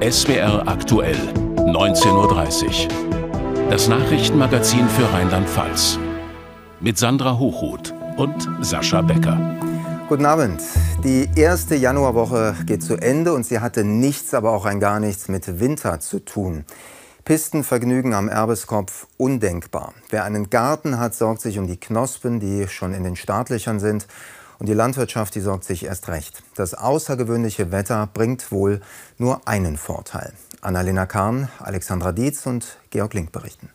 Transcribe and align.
SWR 0.00 0.68
aktuell, 0.68 1.16
19.30 1.56 2.84
Uhr. 2.84 3.70
Das 3.70 3.88
Nachrichtenmagazin 3.88 4.86
für 4.90 5.10
Rheinland-Pfalz. 5.10 5.98
Mit 6.80 6.98
Sandra 6.98 7.38
Hochhuth 7.38 7.94
und 8.18 8.46
Sascha 8.60 9.00
Becker. 9.00 9.56
Guten 10.10 10.26
Abend. 10.26 10.60
Die 11.02 11.30
erste 11.34 11.76
Januarwoche 11.76 12.54
geht 12.66 12.82
zu 12.82 12.96
Ende 12.96 13.32
und 13.32 13.46
sie 13.46 13.60
hatte 13.60 13.84
nichts, 13.84 14.34
aber 14.34 14.52
auch 14.52 14.66
ein 14.66 14.78
gar 14.78 15.00
nichts 15.00 15.28
mit 15.28 15.60
Winter 15.60 16.00
zu 16.00 16.18
tun. 16.18 16.66
Pistenvergnügen 17.24 18.12
am 18.12 18.28
Erbeskopf 18.28 19.06
undenkbar. 19.16 19.94
Wer 20.10 20.24
einen 20.24 20.50
Garten 20.50 20.98
hat, 20.98 21.14
sorgt 21.14 21.40
sich 21.40 21.58
um 21.58 21.66
die 21.66 21.80
Knospen, 21.80 22.38
die 22.38 22.68
schon 22.68 22.92
in 22.92 23.04
den 23.04 23.16
Startlöchern 23.16 23.80
sind. 23.80 24.06
Und 24.58 24.68
die 24.68 24.74
Landwirtschaft, 24.74 25.34
die 25.34 25.40
sorgt 25.40 25.64
sich 25.64 25.84
erst 25.84 26.08
recht. 26.08 26.42
Das 26.56 26.74
außergewöhnliche 26.74 27.70
Wetter 27.70 28.08
bringt 28.12 28.50
wohl 28.50 28.80
nur 29.16 29.46
einen 29.46 29.76
Vorteil. 29.76 30.32
Annalena 30.60 31.06
Kahn, 31.06 31.48
Alexandra 31.60 32.12
Dietz 32.12 32.44
und 32.46 32.78
Georg 32.90 33.14
Link 33.14 33.30
berichten. 33.30 33.70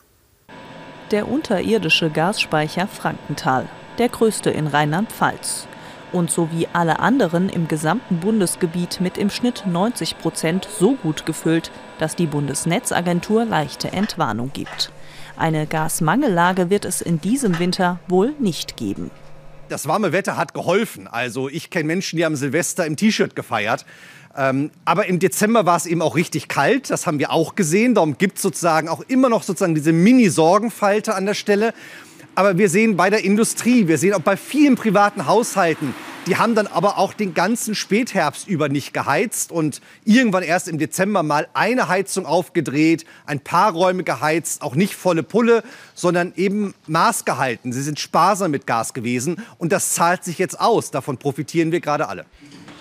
Der 1.11 1.27
unterirdische 1.27 2.09
Gasspeicher 2.09 2.87
Frankenthal, 2.87 3.69
der 3.97 4.09
größte 4.09 4.49
in 4.49 4.67
Rheinland-Pfalz 4.67 5.67
und 6.13 6.29
so 6.29 6.51
wie 6.51 6.67
alle 6.71 6.99
anderen 6.99 7.49
im 7.49 7.67
gesamten 7.67 8.19
Bundesgebiet 8.19 9.01
mit 9.01 9.17
im 9.17 9.29
Schnitt 9.29 9.63
90 9.65 10.17
Prozent 10.19 10.67
so 10.79 10.95
gut 10.95 11.25
gefüllt, 11.25 11.71
dass 11.99 12.15
die 12.15 12.27
Bundesnetzagentur 12.27 13.45
leichte 13.45 13.91
Entwarnung 13.91 14.51
gibt. 14.53 14.91
Eine 15.35 15.65
Gasmangellage 15.65 16.69
wird 16.69 16.85
es 16.85 17.01
in 17.01 17.19
diesem 17.19 17.57
Winter 17.59 17.99
wohl 18.07 18.33
nicht 18.39 18.77
geben. 18.77 19.09
Das 19.73 19.87
warme 19.87 20.11
Wetter 20.11 20.37
hat 20.37 20.53
geholfen. 20.53 21.07
Also 21.07 21.49
ich 21.49 21.71
kenne 21.71 21.85
Menschen, 21.85 22.17
die 22.17 22.25
haben 22.25 22.35
Silvester 22.35 22.85
im 22.85 22.95
T-Shirt 22.95 23.35
gefeiert. 23.35 23.87
Ähm, 24.37 24.69
aber 24.85 25.07
im 25.07 25.17
Dezember 25.17 25.65
war 25.65 25.77
es 25.77 25.87
eben 25.87 26.03
auch 26.03 26.15
richtig 26.15 26.47
kalt. 26.47 26.91
Das 26.91 27.07
haben 27.07 27.17
wir 27.17 27.31
auch 27.31 27.55
gesehen. 27.55 27.95
Darum 27.95 28.19
gibt 28.19 28.35
es 28.35 28.43
sozusagen 28.43 28.87
auch 28.87 29.01
immer 29.07 29.29
noch 29.29 29.41
sozusagen 29.41 29.73
diese 29.73 29.91
Mini-Sorgenfalte 29.91 31.15
an 31.15 31.25
der 31.25 31.33
Stelle. 31.33 31.73
Aber 32.35 32.57
wir 32.57 32.69
sehen 32.69 32.97
bei 32.97 33.09
der 33.09 33.23
Industrie, 33.23 33.87
wir 33.87 33.97
sehen 33.97 34.13
auch 34.13 34.21
bei 34.21 34.37
vielen 34.37 34.75
privaten 34.75 35.27
Haushalten, 35.27 35.93
die 36.25 36.37
haben 36.37 36.55
dann 36.55 36.67
aber 36.67 36.97
auch 36.97 37.13
den 37.13 37.33
ganzen 37.33 37.75
Spätherbst 37.75 38.47
über 38.47 38.69
nicht 38.69 38.93
geheizt 38.93 39.51
und 39.51 39.81
irgendwann 40.05 40.41
erst 40.41 40.69
im 40.69 40.77
Dezember 40.77 41.21
mal 41.21 41.47
eine 41.53 41.89
Heizung 41.89 42.25
aufgedreht, 42.25 43.05
ein 43.25 43.41
paar 43.41 43.73
Räume 43.73 44.03
geheizt, 44.03 44.61
auch 44.61 44.73
nicht 44.73 44.95
volle 44.95 45.21
Pulle, 45.21 45.63
sondern 45.93 46.31
eben 46.37 46.73
maßgehalten. 46.87 47.73
Sie 47.73 47.83
sind 47.83 47.99
sparsam 47.99 48.51
mit 48.51 48.65
Gas 48.65 48.93
gewesen 48.93 49.43
und 49.57 49.73
das 49.73 49.93
zahlt 49.93 50.23
sich 50.23 50.39
jetzt 50.39 50.59
aus. 50.59 50.91
Davon 50.91 51.17
profitieren 51.17 51.73
wir 51.73 51.81
gerade 51.81 52.07
alle. 52.07 52.25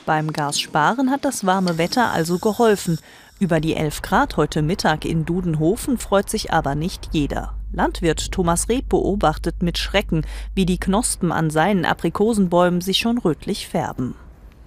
Beim 0.07 0.33
Gassparen 0.33 1.11
hat 1.11 1.25
das 1.25 1.45
warme 1.45 1.79
Wetter 1.79 2.13
also 2.13 2.39
geholfen. 2.39 2.99
Über 3.41 3.61
die 3.61 3.75
11 3.75 4.03
Grad 4.03 4.37
heute 4.37 4.63
Mittag 4.63 5.05
in 5.05 5.25
Dudenhofen 5.25 5.99
freut 5.99 6.31
sich 6.31 6.53
aber 6.53 6.77
nicht 6.77 7.09
jeder. 7.11 7.55
Landwirt 7.73 8.33
Thomas 8.33 8.69
Reb 8.69 8.91
beobachtet 8.91 9.63
mit 9.63 9.79
Schrecken, 9.79 10.27
wie 10.55 10.67
die 10.67 10.79
Knospen 10.79 11.33
an 11.33 11.49
seinen 11.49 11.87
Aprikosenbäumen 11.87 12.83
sich 12.83 12.99
schon 12.99 13.17
rötlich 13.17 13.67
färben. 13.67 14.15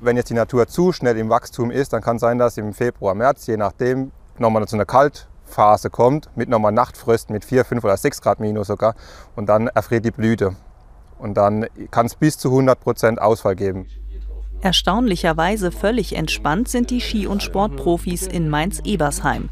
Wenn 0.01 0.17
jetzt 0.17 0.29
die 0.29 0.35
Natur 0.35 0.67
zu 0.67 0.91
schnell 0.91 1.17
im 1.17 1.29
Wachstum 1.29 1.69
ist, 1.69 1.93
dann 1.93 2.01
kann 2.01 2.17
es 2.17 2.21
sein, 2.21 2.39
dass 2.39 2.57
im 2.57 2.73
Februar, 2.73 3.13
März, 3.13 3.45
je 3.47 3.57
nachdem, 3.57 4.11
nochmal 4.39 4.67
zu 4.67 4.75
einer 4.75 4.85
Kaltphase 4.85 5.89
kommt, 5.89 6.29
mit 6.35 6.49
nochmal 6.49 6.71
Nachtfrösten 6.71 7.33
mit 7.33 7.45
4, 7.45 7.63
5 7.63 7.83
oder 7.83 7.95
6 7.95 8.21
Grad 8.21 8.39
minus 8.39 8.67
sogar. 8.67 8.95
Und 9.35 9.47
dann 9.47 9.67
erfriert 9.67 10.03
die 10.03 10.11
Blüte. 10.11 10.55
Und 11.19 11.35
dann 11.35 11.67
kann 11.91 12.07
es 12.07 12.15
bis 12.15 12.37
zu 12.37 12.49
100 12.49 12.79
Prozent 12.79 13.21
Ausfall 13.21 13.55
geben. 13.55 13.87
Erstaunlicherweise 14.65 15.71
völlig 15.71 16.15
entspannt 16.15 16.69
sind 16.69 16.89
die 16.89 16.99
Ski- 16.99 17.27
und 17.27 17.43
Sportprofis 17.43 18.25
in 18.25 18.49
Mainz-Ebersheim. 18.49 19.49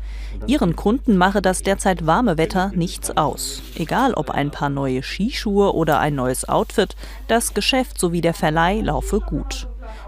Ihren 0.47 0.75
Kunden 0.75 1.17
mache 1.17 1.39
das 1.39 1.61
derzeit 1.61 2.07
warme 2.07 2.39
Wetter 2.39 2.71
nichts 2.73 3.15
aus. 3.15 3.61
Egal 3.75 4.15
ob 4.15 4.31
ein 4.31 4.49
paar 4.49 4.69
neue 4.69 5.03
Skischuhe 5.03 5.75
oder 5.75 5.99
ein 5.99 6.15
neues 6.15 6.49
Outfit, 6.49 6.95
das 7.27 7.53
Geschäft 7.53 7.99
sowie 7.99 8.21
der 8.21 8.33
Verleih 8.33 8.81
laufe 8.81 9.19
gut. 9.19 9.67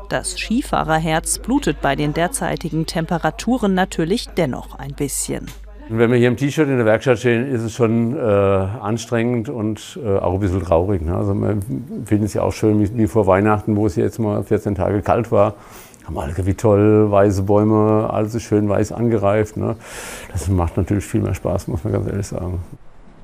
Das 0.10 0.40
Skifahrerherz 0.40 1.38
blutet 1.38 1.82
bei 1.82 1.96
den 1.96 2.16
derzeitigen 2.16 2.88
Temperaturen 2.88 3.76
natürlich 3.76 4.30
dennoch 4.30 4.74
ein 4.80 4.96
bisschen. 4.96 5.46
Wenn 5.88 6.10
wir 6.10 6.18
hier 6.18 6.30
im 6.30 6.38
T-Shirt 6.38 6.68
in 6.68 6.78
der 6.78 6.86
Werkstatt 6.86 7.20
stehen, 7.20 7.48
ist 7.48 7.62
es 7.62 7.74
schon 7.74 8.18
äh, 8.18 8.20
anstrengend 8.20 9.50
und 9.50 10.00
äh, 10.04 10.18
auch 10.18 10.34
ein 10.34 10.40
bisschen 10.40 10.64
traurig. 10.64 11.04
Ne? 11.04 11.16
Also 11.16 11.36
wir 11.36 11.58
finden 12.06 12.26
es 12.26 12.34
ja 12.34 12.42
auch 12.42 12.54
schön, 12.54 12.80
wie, 12.80 12.98
wie, 12.98 13.08
vor 13.08 13.28
Weihnachten, 13.28 13.76
wo 13.76 13.86
es 13.86 13.96
jetzt 13.96 14.18
mal 14.18 14.44
14 14.44 14.74
Tage 14.74 15.04
kalt 15.04 15.32
war. 15.32 15.54
Haben 16.06 16.18
alle 16.18 16.34
wie 16.38 16.56
toll, 16.56 17.12
weiße 17.12 17.44
Bäume, 17.44 18.10
alles 18.12 18.42
schön 18.42 18.68
weiß 18.68 18.94
angereift. 18.94 19.58
Ne? 19.58 19.76
Das 20.32 20.48
macht 20.48 20.76
natürlich 20.78 21.06
viel 21.06 21.22
mehr 21.22 21.36
Spaß, 21.36 21.68
muss 21.68 21.84
man 21.84 21.94
ganz 21.94 22.08
ehrlich 22.08 22.28
sagen. 22.28 22.60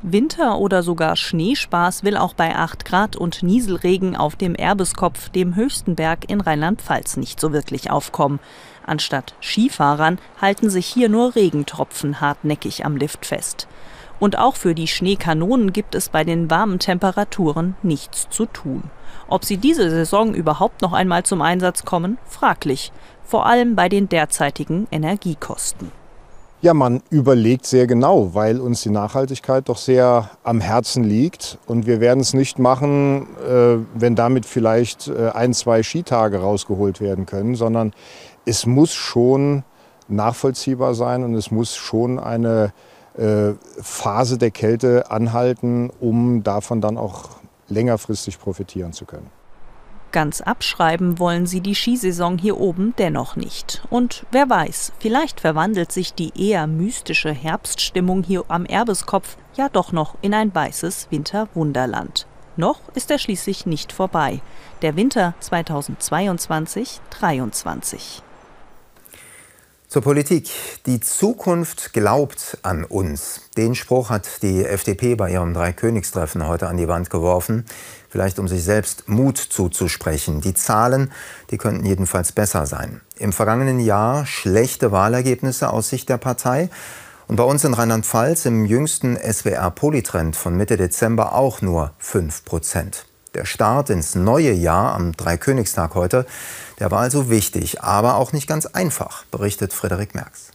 Winter- 0.04 0.58
oder 0.58 0.82
sogar 0.82 1.16
Schneespaß 1.16 2.04
will 2.04 2.18
auch 2.18 2.34
bei 2.34 2.56
8 2.56 2.86
Grad 2.86 3.16
und 3.16 3.44
Nieselregen 3.44 4.16
auf 4.16 4.36
dem 4.36 4.56
Erbeskopf, 4.56 5.30
dem 5.30 5.56
höchsten 5.56 5.96
Berg 5.96 6.28
in 6.28 6.42
Rheinland-Pfalz, 6.42 7.18
nicht 7.18 7.40
so 7.40 7.54
wirklich 7.54 7.92
aufkommen. 7.92 8.40
Anstatt 8.84 9.36
Skifahrern 9.42 10.18
halten 10.42 10.72
sich 10.72 10.88
hier 10.88 11.08
nur 11.08 11.36
Regentropfen 11.36 12.20
hartnäckig 12.20 12.84
am 12.84 12.98
Lift 12.98 13.28
fest. 13.28 13.68
Und 14.20 14.40
auch 14.40 14.56
für 14.56 14.74
die 14.74 14.88
Schneekanonen 14.88 15.72
gibt 15.72 15.94
es 15.94 16.10
bei 16.10 16.24
den 16.24 16.50
warmen 16.50 16.80
Temperaturen 16.80 17.76
nichts 17.84 18.28
zu 18.30 18.48
tun. 18.48 18.84
Ob 19.28 19.46
sie 19.46 19.58
diese 19.58 19.90
Saison 19.92 20.34
überhaupt 20.34 20.82
noch 20.82 20.94
einmal 20.94 21.24
zum 21.24 21.44
Einsatz 21.44 21.86
kommen, 21.86 22.18
fraglich, 22.26 22.92
vor 23.24 23.46
allem 23.46 23.76
bei 23.76 23.88
den 23.88 24.10
derzeitigen 24.10 24.88
Energiekosten. 24.92 25.92
Ja, 26.64 26.76
man 26.76 27.02
überlegt 27.10 27.66
sehr 27.66 27.88
genau, 27.88 28.36
weil 28.36 28.60
uns 28.60 28.84
die 28.84 28.92
Nachhaltigkeit 28.92 29.68
doch 29.68 29.78
sehr 29.78 30.30
am 30.44 30.62
Herzen 30.62 31.04
liegt. 31.04 31.58
Und 31.66 31.88
wir 31.88 32.00
werden 32.00 32.20
es 32.20 32.36
nicht 32.36 32.60
machen, 32.60 33.26
äh, 33.40 33.78
wenn 33.96 34.16
damit 34.16 34.46
vielleicht 34.46 35.08
äh, 35.08 35.30
ein, 35.30 35.56
zwei 35.56 35.82
Skitage 35.82 36.38
rausgeholt 36.38 37.02
werden 37.02 37.26
können, 37.26 37.56
sondern 37.56 37.94
es 38.46 38.68
muss 38.68 38.94
schon 38.94 39.64
nachvollziehbar 40.08 40.94
sein 40.94 41.24
und 41.24 41.34
es 41.34 41.50
muss 41.50 41.76
schon 41.76 42.20
eine 42.20 42.74
äh, 43.18 43.54
Phase 43.82 44.38
der 44.38 44.52
Kälte 44.52 45.10
anhalten, 45.10 45.90
um 46.00 46.44
davon 46.44 46.80
dann 46.80 46.96
auch 46.96 47.30
längerfristig 47.70 48.38
profitieren 48.40 48.94
zu 48.94 49.06
können. 49.06 49.41
Ganz 50.12 50.42
abschreiben 50.42 51.20
wollen 51.20 51.46
sie 51.46 51.62
die 51.62 51.76
Skisaison 51.76 52.38
hier 52.38 52.60
oben 52.60 52.94
dennoch 52.98 53.38
nicht. 53.38 53.82
Und 53.90 54.26
wer 54.32 54.50
weiß, 54.50 54.92
vielleicht 55.00 55.40
verwandelt 55.40 55.94
sich 55.94 56.14
die 56.14 56.34
eher 56.36 56.68
mystische 56.68 57.32
Herbststimmung 57.32 58.24
hier 58.24 58.44
am 58.50 58.66
Erbeskopf 58.66 59.38
ja 59.56 59.70
doch 59.70 59.94
noch 59.94 60.16
in 60.22 60.34
ein 60.34 60.54
weißes 60.54 61.08
Winterwunderland. 61.12 62.28
Noch 62.58 62.82
ist 62.94 63.10
er 63.10 63.20
schließlich 63.20 63.66
nicht 63.66 63.94
vorbei. 63.94 64.42
Der 64.82 64.98
Winter 64.98 65.34
2022-23. 65.42 68.22
Zur 69.88 70.02
Politik. 70.02 70.50
Die 70.86 71.00
Zukunft 71.02 71.92
glaubt 71.92 72.60
an 72.62 72.86
uns. 72.86 73.42
Den 73.58 73.76
Spruch 73.76 74.10
hat 74.10 74.42
die 74.42 74.64
FDP 74.64 75.16
bei 75.16 75.32
ihrem 75.32 75.54
Dreikönigstreffen 75.54 76.48
heute 76.48 76.70
an 76.70 76.78
die 76.78 76.88
Wand 76.88 77.10
geworfen 77.10 77.66
vielleicht 78.12 78.40
um 78.40 78.48
sich 78.48 78.64
selbst 78.64 79.08
Mut 79.08 79.38
zuzusprechen. 79.38 80.42
Die 80.42 80.54
Zahlen, 80.54 81.12
die 81.50 81.58
könnten 81.58 81.86
jedenfalls 81.86 82.34
besser 82.34 82.66
sein. 82.66 83.02
Im 83.18 83.34
vergangenen 83.34 83.80
Jahr 83.80 84.26
schlechte 84.26 84.92
Wahlergebnisse 84.92 85.72
aus 85.72 85.90
Sicht 85.90 86.10
der 86.10 86.18
Partei. 86.18 86.70
Und 87.28 87.38
bei 87.38 87.44
uns 87.44 87.64
in 87.64 87.74
Rheinland-Pfalz 87.74 88.46
im 88.46 88.66
jüngsten 88.66 89.16
SWR-Politrend 89.16 90.36
von 90.36 90.58
Mitte 90.58 90.76
Dezember 90.76 91.34
auch 91.34 91.62
nur 91.62 91.94
5 92.00 92.44
Prozent. 92.44 93.06
Der 93.34 93.46
Start 93.46 93.90
ins 93.90 94.16
neue 94.16 94.52
Jahr 94.52 94.94
am 94.94 95.14
Dreikönigstag 95.14 95.96
heute, 95.96 96.26
der 96.80 96.92
war 96.92 97.00
also 97.00 97.30
wichtig, 97.30 97.82
aber 97.82 98.16
auch 98.16 98.34
nicht 98.34 98.48
ganz 98.48 98.66
einfach, 98.66 99.24
berichtet 99.32 99.72
Frederik 99.72 100.14
Merks. 100.14 100.52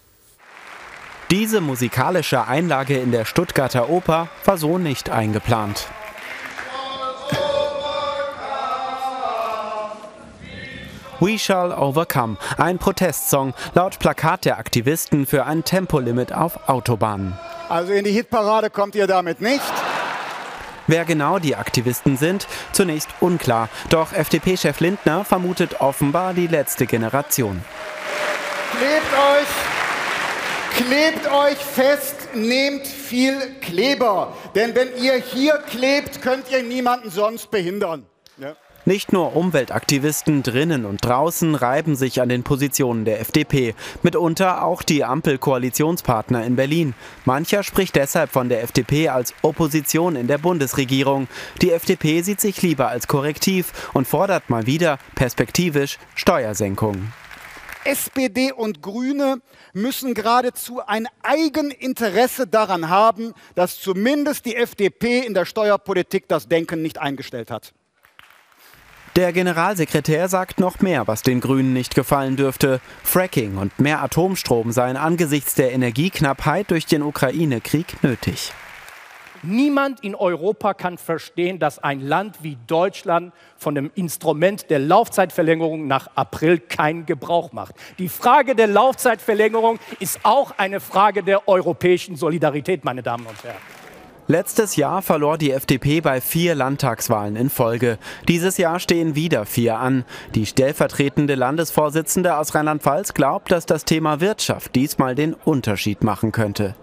Diese 1.31 1.63
musikalische 1.63 2.47
Einlage 2.47 2.99
in 2.99 3.13
der 3.13 3.25
Stuttgarter 3.25 3.89
Oper 3.89 4.29
war 4.45 4.59
so 4.59 4.77
nicht 4.77 5.09
eingeplant. 5.09 5.89
We 11.21 11.39
Shall 11.39 11.73
Overcome, 11.73 12.37
ein 12.59 12.79
Protestsong 12.79 13.55
laut 13.75 13.99
Plakat 13.99 14.45
der 14.45 14.59
Aktivisten 14.59 15.27
für 15.27 15.47
ein 15.47 15.65
Tempolimit 15.65 16.33
auf 16.33 16.69
Autobahnen. 16.69 17.39
Also 17.69 17.93
in 17.93 18.05
die 18.05 18.13
Hitparade 18.13 18.71
kommt 18.71 18.95
ihr 18.95 19.07
damit 19.07 19.41
nicht. 19.41 19.63
Wer 20.87 21.05
genau 21.05 21.39
die 21.39 21.57
Aktivisten 21.57 22.17
sind, 22.17 22.47
zunächst 22.73 23.09
unklar. 23.21 23.69
Doch 23.89 24.13
FDP-Chef 24.13 24.79
Lindner 24.81 25.25
vermutet 25.25 25.81
offenbar 25.81 26.35
die 26.35 26.47
letzte 26.47 26.87
Generation. 26.87 27.65
Klebt 28.79 29.13
euch, 29.33 30.87
klebt 30.87 31.33
euch 31.33 31.59
fest, 31.59 32.29
nehmt 32.35 32.87
viel 32.87 33.57
Kleber. 33.61 34.37
Denn 34.55 34.75
wenn 34.75 34.95
ihr 34.97 35.15
hier 35.15 35.55
klebt, 35.59 36.23
könnt 36.23 36.51
ihr 36.51 36.63
niemanden 36.63 37.11
sonst 37.11 37.51
behindern. 37.51 38.07
Nicht 38.89 39.13
nur 39.13 39.35
Umweltaktivisten 39.35 40.45
drinnen 40.45 40.85
und 40.85 41.05
draußen 41.05 41.57
reiben 41.57 41.97
sich 41.97 42.21
an 42.21 42.29
den 42.29 42.45
Positionen 42.45 43.05
der 43.05 43.21
FDP, 43.21 43.75
mitunter 44.05 44.63
auch 44.63 44.85
die 44.85 45.03
Ampel-Koalitionspartner 45.03 46.45
in 46.47 46.55
Berlin. 46.55 46.95
Mancher 47.25 47.65
spricht 47.65 47.97
deshalb 47.97 48.31
von 48.31 48.49
der 48.49 48.63
FDP 48.63 49.09
als 49.09 49.35
Opposition 49.43 50.15
in 50.15 50.29
der 50.29 50.39
Bundesregierung. 50.39 51.27
Die 51.63 51.73
FDP 51.73 52.23
sieht 52.23 52.41
sich 52.41 52.63
lieber 52.63 52.87
als 52.87 53.09
Korrektiv 53.09 53.91
und 53.93 54.07
fordert 54.07 54.51
mal 54.51 54.69
wieder 54.69 55.01
perspektivisch 55.17 55.99
Steuersenkungen. 56.15 57.13
SPD 57.85 58.53
und 58.53 58.83
Grüne 58.83 59.41
müssen 59.73 60.15
geradezu 60.15 60.81
ein 60.87 61.09
Eigeninteresse 61.25 62.47
daran 62.47 62.89
haben, 62.89 63.35
dass 63.57 63.81
zumindest 63.81 64.47
die 64.47 64.55
FDP 64.55 65.27
in 65.27 65.35
der 65.35 65.45
Steuerpolitik 65.45 66.29
das 66.29 66.47
Denken 66.47 66.83
nicht 66.83 66.99
eingestellt 66.99 67.51
hat. 67.51 67.73
Der 69.17 69.33
Generalsekretär 69.33 70.29
sagt 70.29 70.61
noch 70.61 70.81
mehr, 70.81 71.07
was 71.07 71.23
den 71.23 71.41
Grünen 71.41 71.73
nicht 71.73 71.95
gefallen 71.95 72.37
dürfte. 72.37 72.83
Fracking 73.03 73.57
und 73.57 73.81
mehr 73.81 74.03
Atomstrom 74.03 74.73
seien 74.73 74.99
angesichts 74.99 75.55
der 75.55 75.73
Energieknappheit 75.73 76.71
durch 76.71 76.85
den 76.85 77.01
Ukraine-Krieg 77.01 78.03
nötig. 78.03 78.53
Niemand 79.43 80.05
in 80.05 80.15
Europa 80.15 80.75
kann 80.75 80.99
verstehen, 80.99 81.59
dass 81.59 81.79
ein 81.79 82.03
Land 82.03 82.43
wie 82.43 82.59
Deutschland 82.67 83.33
von 83.57 83.75
dem 83.75 83.91
Instrument 83.95 84.69
der 84.69 84.81
Laufzeitverlängerung 84.81 85.87
nach 85.87 86.11
April 86.15 86.59
keinen 86.59 87.07
Gebrauch 87.07 87.53
macht. 87.53 87.75
Die 87.99 88.11
Frage 88.11 88.55
der 88.55 88.67
Laufzeitverlängerung 88.67 89.79
ist 89.99 90.21
auch 90.25 90.53
eine 90.59 90.79
Frage 90.79 91.23
der 91.23 91.49
europäischen 91.49 92.17
Solidarität, 92.17 92.85
meine 92.85 93.03
Damen 93.03 93.25
und 93.25 93.43
Herren. 93.43 93.86
Letztes 94.29 94.75
Jahr 94.75 95.03
verlor 95.03 95.39
die 95.39 95.53
FDP 95.53 96.01
bei 96.01 96.21
vier 96.21 96.57
Landtagswahlen 96.57 97.37
in 97.37 97.49
Folge. 97.49 97.97
Dieses 98.27 98.57
Jahr 98.59 98.81
stehen 98.81 99.15
wieder 99.15 99.47
vier 99.47 99.79
an. 99.79 100.05
Die 100.35 100.47
stellvertretende 100.47 101.37
Landesvorsitzende 101.37 102.37
aus 102.37 102.53
Rheinland-Pfalz 102.53 103.15
glaubt, 103.15 103.53
dass 103.53 103.67
das 103.67 103.85
Thema 103.85 104.21
Wirtschaft 104.21 104.75
diesmal 104.75 105.15
den 105.15 105.35
Unterschied 105.35 106.03
machen 106.03 106.33
könnte. 106.33 106.75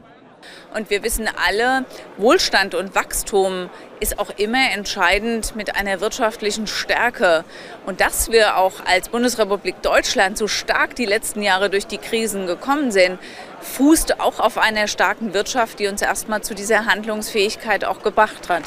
Und 0.74 0.90
wir 0.90 1.04
wissen 1.04 1.30
alle, 1.48 1.86
Wohlstand 2.18 2.76
und 2.76 2.96
Wachstum 2.96 3.70
ist 4.00 4.20
auch 4.20 4.32
immer 4.38 4.72
entscheidend 4.72 5.56
mit 5.56 5.76
einer 5.76 6.02
wirtschaftlichen 6.02 6.68
Stärke. 6.68 7.46
Und 7.86 8.02
dass 8.02 8.32
wir 8.32 8.58
auch 8.58 8.74
als 8.86 9.10
Bundesrepublik 9.10 9.82
Deutschland 9.82 10.38
so 10.38 10.48
stark 10.48 10.96
die 10.96 11.06
letzten 11.06 11.42
Jahre 11.42 11.70
durch 11.70 11.88
die 11.88 11.98
Krisen 11.98 12.48
gekommen 12.48 12.92
sind, 12.92 13.20
fußt 13.62 14.20
auch 14.20 14.40
auf 14.40 14.58
einer 14.58 14.88
starken 14.88 15.34
Wirtschaft, 15.34 15.80
die 15.80 15.88
uns 15.88 16.02
erstmal 16.02 16.42
zu 16.42 16.54
dieser 16.54 16.86
Handlungsfähigkeit 16.86 17.86
auch 17.86 18.02
gebracht 18.02 18.50
hat. 18.50 18.64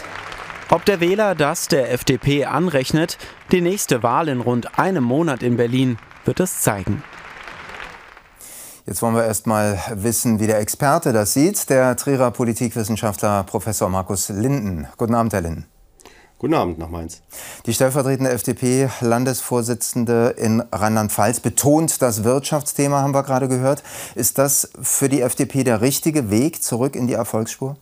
Ob 0.68 0.84
der 0.84 1.00
Wähler 1.00 1.34
das 1.34 1.68
der 1.68 1.92
FDP 1.92 2.44
anrechnet, 2.44 3.18
die 3.52 3.60
nächste 3.60 4.02
Wahl 4.02 4.28
in 4.28 4.40
rund 4.40 4.78
einem 4.78 5.04
Monat 5.04 5.42
in 5.42 5.56
Berlin 5.56 5.98
wird 6.24 6.40
es 6.40 6.60
zeigen. 6.60 7.04
Jetzt 8.86 9.02
wollen 9.02 9.16
wir 9.16 9.24
erst 9.24 9.48
mal 9.48 9.80
wissen, 9.94 10.38
wie 10.38 10.46
der 10.46 10.60
Experte 10.60 11.12
das 11.12 11.32
sieht, 11.32 11.68
der 11.70 11.96
Trierer 11.96 12.30
Politikwissenschaftler 12.30 13.42
Professor 13.42 13.88
Markus 13.88 14.28
Linden. 14.28 14.86
Guten 14.96 15.16
Abend, 15.16 15.32
Herr 15.32 15.40
Linden. 15.40 15.66
Guten 16.38 16.54
Abend 16.54 16.78
nach 16.78 16.88
Mainz. 16.88 17.20
Die 17.66 17.74
stellvertretende 17.74 18.30
FDP-Landesvorsitzende 18.30 20.34
in 20.36 20.62
Rheinland-Pfalz 20.70 21.40
betont 21.40 22.00
das 22.00 22.22
Wirtschaftsthema, 22.22 23.02
haben 23.02 23.12
wir 23.12 23.24
gerade 23.24 23.48
gehört. 23.48 23.82
Ist 24.14 24.38
das 24.38 24.70
für 24.80 25.08
die 25.08 25.20
FDP 25.20 25.64
der 25.64 25.80
richtige 25.80 26.30
Weg 26.30 26.62
zurück 26.62 26.94
in 26.94 27.08
die 27.08 27.14
Erfolgsspur? 27.14 27.76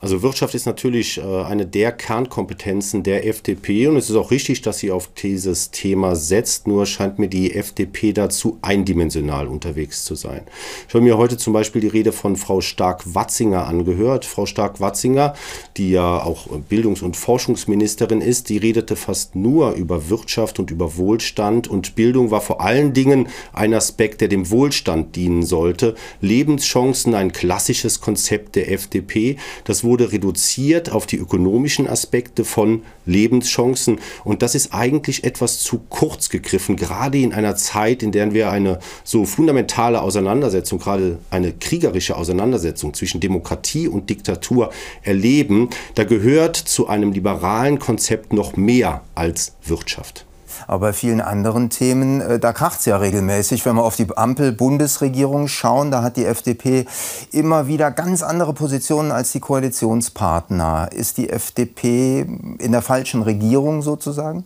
Also 0.00 0.22
Wirtschaft 0.22 0.54
ist 0.54 0.64
natürlich 0.64 1.18
äh, 1.18 1.42
eine 1.42 1.66
der 1.66 1.92
Kernkompetenzen 1.92 3.02
der 3.02 3.26
FDP 3.26 3.86
und 3.86 3.96
es 3.96 4.08
ist 4.08 4.16
auch 4.16 4.30
richtig, 4.30 4.62
dass 4.62 4.78
sie 4.78 4.90
auf 4.90 5.10
dieses 5.12 5.70
Thema 5.72 6.16
setzt. 6.16 6.66
Nur 6.66 6.86
scheint 6.86 7.18
mir 7.18 7.28
die 7.28 7.54
FDP 7.54 8.14
dazu 8.14 8.58
eindimensional 8.62 9.46
unterwegs 9.46 10.04
zu 10.04 10.14
sein. 10.14 10.42
Ich 10.88 10.94
habe 10.94 11.04
mir 11.04 11.18
heute 11.18 11.36
zum 11.36 11.52
Beispiel 11.52 11.82
die 11.82 11.88
Rede 11.88 12.12
von 12.12 12.36
Frau 12.36 12.62
Stark-Watzinger 12.62 13.66
angehört. 13.66 14.24
Frau 14.24 14.46
Stark-Watzinger, 14.46 15.34
die 15.76 15.90
ja 15.90 16.22
auch 16.22 16.46
Bildungs- 16.70 17.02
und 17.02 17.18
Forschungsministerin 17.18 18.22
ist, 18.22 18.48
die 18.48 18.56
redete 18.56 18.96
fast 18.96 19.36
nur 19.36 19.72
über 19.72 20.08
Wirtschaft 20.08 20.58
und 20.58 20.70
über 20.70 20.96
Wohlstand 20.96 21.68
und 21.68 21.94
Bildung 21.94 22.30
war 22.30 22.40
vor 22.40 22.62
allen 22.62 22.94
Dingen 22.94 23.28
ein 23.52 23.74
Aspekt, 23.74 24.22
der 24.22 24.28
dem 24.28 24.50
Wohlstand 24.50 25.14
dienen 25.14 25.42
sollte. 25.42 25.94
Lebenschancen, 26.22 27.14
ein 27.14 27.32
klassisches 27.32 28.00
Konzept 28.00 28.56
der 28.56 28.72
FDP. 28.72 29.36
Das 29.64 29.84
wurde 29.84 29.89
reduziert 29.94 30.92
auf 30.92 31.06
die 31.06 31.16
ökonomischen 31.16 31.88
Aspekte 31.88 32.44
von 32.44 32.82
Lebenschancen. 33.06 33.98
Und 34.24 34.42
das 34.42 34.54
ist 34.54 34.72
eigentlich 34.72 35.24
etwas 35.24 35.58
zu 35.58 35.80
kurz 35.88 36.28
gegriffen, 36.28 36.76
gerade 36.76 37.18
in 37.18 37.32
einer 37.32 37.56
Zeit, 37.56 38.02
in 38.02 38.12
der 38.12 38.32
wir 38.32 38.50
eine 38.50 38.78
so 39.04 39.24
fundamentale 39.24 40.02
Auseinandersetzung, 40.02 40.78
gerade 40.78 41.18
eine 41.30 41.52
kriegerische 41.52 42.16
Auseinandersetzung 42.16 42.94
zwischen 42.94 43.20
Demokratie 43.20 43.88
und 43.88 44.08
Diktatur 44.10 44.70
erleben. 45.02 45.70
Da 45.94 46.04
gehört 46.04 46.56
zu 46.56 46.86
einem 46.86 47.12
liberalen 47.12 47.78
Konzept 47.78 48.32
noch 48.32 48.56
mehr 48.56 49.02
als 49.14 49.54
Wirtschaft. 49.64 50.26
Aber 50.70 50.86
bei 50.86 50.92
vielen 50.92 51.20
anderen 51.20 51.68
Themen, 51.68 52.20
äh, 52.20 52.38
da 52.38 52.52
kracht 52.52 52.78
es 52.78 52.86
ja 52.86 52.96
regelmäßig. 52.96 53.66
Wenn 53.66 53.74
wir 53.74 53.82
auf 53.82 53.96
die 53.96 54.06
Ampel-Bundesregierung 54.16 55.48
schauen, 55.48 55.90
da 55.90 56.04
hat 56.04 56.16
die 56.16 56.24
FDP 56.24 56.86
immer 57.32 57.66
wieder 57.66 57.90
ganz 57.90 58.22
andere 58.22 58.52
Positionen 58.52 59.10
als 59.10 59.32
die 59.32 59.40
Koalitionspartner. 59.40 60.90
Ist 60.92 61.18
die 61.18 61.28
FDP 61.28 62.20
in 62.60 62.70
der 62.70 62.82
falschen 62.82 63.22
Regierung 63.22 63.82
sozusagen? 63.82 64.44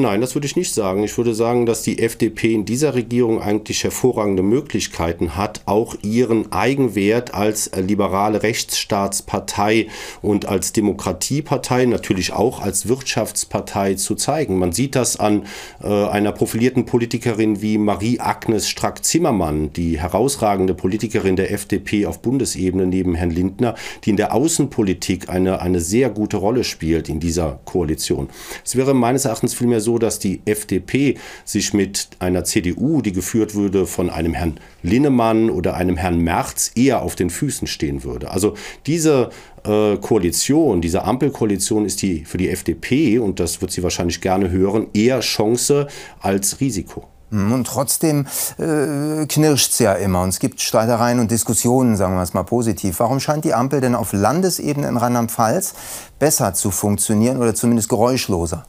Nein, 0.00 0.20
das 0.20 0.36
würde 0.36 0.46
ich 0.46 0.54
nicht 0.54 0.72
sagen. 0.72 1.02
Ich 1.02 1.18
würde 1.18 1.34
sagen, 1.34 1.66
dass 1.66 1.82
die 1.82 1.98
FDP 1.98 2.54
in 2.54 2.64
dieser 2.64 2.94
Regierung 2.94 3.42
eigentlich 3.42 3.82
hervorragende 3.82 4.44
Möglichkeiten 4.44 5.34
hat, 5.34 5.62
auch 5.66 5.96
ihren 6.02 6.52
Eigenwert 6.52 7.34
als 7.34 7.72
liberale 7.76 8.44
Rechtsstaatspartei 8.44 9.88
und 10.22 10.46
als 10.46 10.72
Demokratiepartei, 10.72 11.86
natürlich 11.86 12.32
auch 12.32 12.62
als 12.62 12.86
Wirtschaftspartei 12.86 13.94
zu 13.94 14.14
zeigen. 14.14 14.60
Man 14.60 14.70
sieht 14.70 14.94
das 14.94 15.18
an 15.18 15.46
äh, 15.82 15.88
einer 15.88 16.30
profilierten 16.30 16.86
Politikerin 16.86 17.60
wie 17.60 17.76
Marie-Agnes 17.76 18.68
Strack-Zimmermann, 18.68 19.72
die 19.72 19.98
herausragende 19.98 20.74
Politikerin 20.74 21.34
der 21.34 21.50
FDP 21.50 22.06
auf 22.06 22.22
Bundesebene 22.22 22.86
neben 22.86 23.16
Herrn 23.16 23.30
Lindner, 23.30 23.74
die 24.04 24.10
in 24.10 24.16
der 24.16 24.32
Außenpolitik 24.32 25.28
eine, 25.28 25.60
eine 25.60 25.80
sehr 25.80 26.08
gute 26.08 26.36
Rolle 26.36 26.62
spielt 26.62 27.08
in 27.08 27.18
dieser 27.18 27.58
Koalition. 27.64 28.28
Es 28.64 28.76
wäre 28.76 28.94
meines 28.94 29.24
Erachtens 29.24 29.54
vielmehr 29.54 29.80
so, 29.80 29.87
so, 29.88 29.96
dass 29.96 30.18
die 30.18 30.42
FDP 30.44 31.16
sich 31.46 31.72
mit 31.72 32.08
einer 32.18 32.44
CDU, 32.44 33.00
die 33.00 33.12
geführt 33.12 33.54
würde 33.54 33.86
von 33.86 34.10
einem 34.10 34.34
Herrn 34.34 34.60
Linnemann 34.82 35.48
oder 35.48 35.76
einem 35.76 35.96
Herrn 35.96 36.18
Merz, 36.18 36.72
eher 36.74 37.00
auf 37.00 37.16
den 37.16 37.30
Füßen 37.30 37.66
stehen 37.66 38.04
würde. 38.04 38.30
Also 38.30 38.52
diese 38.84 39.30
äh, 39.64 39.96
Koalition, 39.96 40.82
diese 40.82 41.04
Ampelkoalition 41.04 41.86
ist 41.86 42.02
die 42.02 42.26
für 42.26 42.36
die 42.36 42.50
FDP, 42.50 43.18
und 43.18 43.40
das 43.40 43.62
wird 43.62 43.70
sie 43.70 43.82
wahrscheinlich 43.82 44.20
gerne 44.20 44.50
hören, 44.50 44.88
eher 44.92 45.20
Chance 45.20 45.86
als 46.20 46.60
Risiko. 46.60 47.06
Hm, 47.30 47.50
und 47.50 47.66
trotzdem 47.66 48.26
äh, 48.58 49.24
knirscht 49.24 49.72
es 49.72 49.78
ja 49.78 49.94
immer 49.94 50.20
und 50.20 50.28
es 50.28 50.38
gibt 50.38 50.60
Streitereien 50.60 51.18
und 51.18 51.30
Diskussionen, 51.30 51.96
sagen 51.96 52.14
wir 52.14 52.22
es 52.22 52.34
mal 52.34 52.42
positiv. 52.42 53.00
Warum 53.00 53.20
scheint 53.20 53.46
die 53.46 53.54
Ampel 53.54 53.80
denn 53.80 53.94
auf 53.94 54.12
Landesebene 54.12 54.86
in 54.86 54.98
Rheinland-Pfalz 54.98 55.72
besser 56.18 56.52
zu 56.52 56.70
funktionieren 56.70 57.38
oder 57.38 57.54
zumindest 57.54 57.88
geräuschloser? 57.88 58.66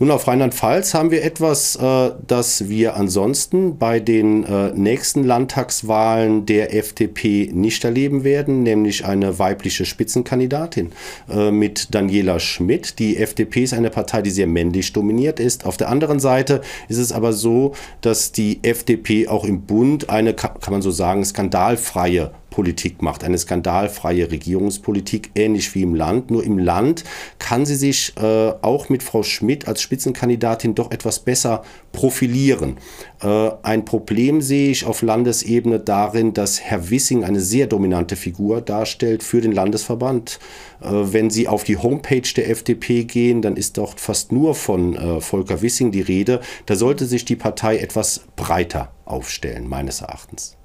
Nun, 0.00 0.12
auf 0.12 0.26
Rheinland-Pfalz 0.26 0.94
haben 0.94 1.10
wir 1.10 1.22
etwas, 1.22 1.76
äh, 1.76 2.12
das 2.26 2.70
wir 2.70 2.96
ansonsten 2.96 3.76
bei 3.76 4.00
den 4.00 4.44
äh, 4.44 4.72
nächsten 4.72 5.24
Landtagswahlen 5.24 6.46
der 6.46 6.74
FDP 6.74 7.50
nicht 7.52 7.84
erleben 7.84 8.24
werden, 8.24 8.62
nämlich 8.62 9.04
eine 9.04 9.38
weibliche 9.38 9.84
Spitzenkandidatin 9.84 10.92
äh, 11.28 11.50
mit 11.50 11.94
Daniela 11.94 12.40
Schmidt. 12.40 12.98
Die 12.98 13.18
FDP 13.18 13.64
ist 13.64 13.74
eine 13.74 13.90
Partei, 13.90 14.22
die 14.22 14.30
sehr 14.30 14.46
männlich 14.46 14.94
dominiert 14.94 15.38
ist. 15.38 15.66
Auf 15.66 15.76
der 15.76 15.90
anderen 15.90 16.18
Seite 16.18 16.62
ist 16.88 16.96
es 16.96 17.12
aber 17.12 17.34
so, 17.34 17.74
dass 18.00 18.32
die 18.32 18.60
FDP 18.62 19.28
auch 19.28 19.44
im 19.44 19.66
Bund 19.66 20.08
eine, 20.08 20.32
kann 20.32 20.56
man 20.70 20.80
so 20.80 20.90
sagen, 20.90 21.22
skandalfreie 21.26 22.30
Politik 22.50 23.00
macht, 23.00 23.24
eine 23.24 23.38
skandalfreie 23.38 24.30
Regierungspolitik, 24.30 25.30
ähnlich 25.34 25.74
wie 25.74 25.82
im 25.82 25.94
Land. 25.94 26.30
Nur 26.30 26.44
im 26.44 26.58
Land 26.58 27.04
kann 27.38 27.64
sie 27.64 27.76
sich 27.76 28.12
äh, 28.16 28.52
auch 28.60 28.88
mit 28.88 29.02
Frau 29.02 29.22
Schmidt 29.22 29.68
als 29.68 29.80
Spitzenkandidatin 29.80 30.74
doch 30.74 30.90
etwas 30.90 31.20
besser 31.20 31.62
profilieren. 31.92 32.76
Äh, 33.22 33.50
ein 33.62 33.84
Problem 33.84 34.40
sehe 34.42 34.70
ich 34.70 34.84
auf 34.84 35.02
Landesebene 35.02 35.80
darin, 35.80 36.34
dass 36.34 36.60
Herr 36.60 36.90
Wissing 36.90 37.24
eine 37.24 37.40
sehr 37.40 37.66
dominante 37.66 38.16
Figur 38.16 38.60
darstellt 38.60 39.22
für 39.22 39.40
den 39.40 39.52
Landesverband. 39.52 40.38
Äh, 40.80 40.88
wenn 40.90 41.30
Sie 41.30 41.48
auf 41.48 41.64
die 41.64 41.76
Homepage 41.76 42.28
der 42.36 42.50
FDP 42.50 43.04
gehen, 43.04 43.42
dann 43.42 43.56
ist 43.56 43.78
dort 43.78 44.00
fast 44.00 44.32
nur 44.32 44.54
von 44.54 44.96
äh, 44.96 45.20
Volker 45.20 45.62
Wissing 45.62 45.92
die 45.92 46.00
Rede. 46.00 46.40
Da 46.66 46.74
sollte 46.74 47.06
sich 47.06 47.24
die 47.24 47.36
Partei 47.36 47.78
etwas 47.78 48.22
breiter 48.36 48.92
aufstellen, 49.04 49.68
meines 49.68 50.00
Erachtens. 50.00 50.56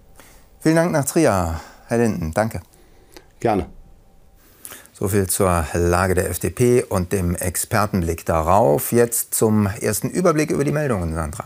Vielen 0.59 0.75
Dank 0.75 0.91
nach 0.91 1.05
Trier. 1.05 1.59
Herr 1.95 2.03
Linden, 2.03 2.33
danke. 2.33 2.59
Gerne. 3.39 3.67
So 4.91 5.07
viel 5.07 5.27
zur 5.27 5.65
Lage 5.73 6.13
der 6.13 6.29
FDP 6.29 6.83
und 6.83 7.13
dem 7.13 7.35
Expertenblick 7.35 8.25
darauf. 8.25 8.91
Jetzt 8.91 9.33
zum 9.33 9.67
ersten 9.67 10.09
Überblick 10.09 10.51
über 10.51 10.65
die 10.65 10.71
Meldungen, 10.71 11.15
Sandra. 11.15 11.45